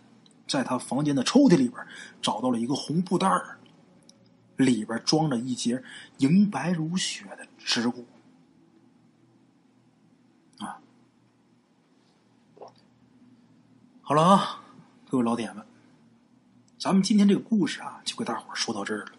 [0.47, 1.85] 在他房间的抽屉里边
[2.21, 3.58] 找到了一个红布袋儿，
[4.59, 5.81] 里边装着一截
[6.17, 8.05] 银白如雪的植物。
[10.57, 10.81] 啊，
[14.01, 14.61] 好了啊，
[15.09, 15.65] 各位老铁们。
[16.77, 19.11] 咱们今天这个故事啊，就给大伙说到这儿了。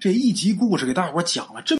[0.00, 1.78] 这一集故事给大伙讲了这。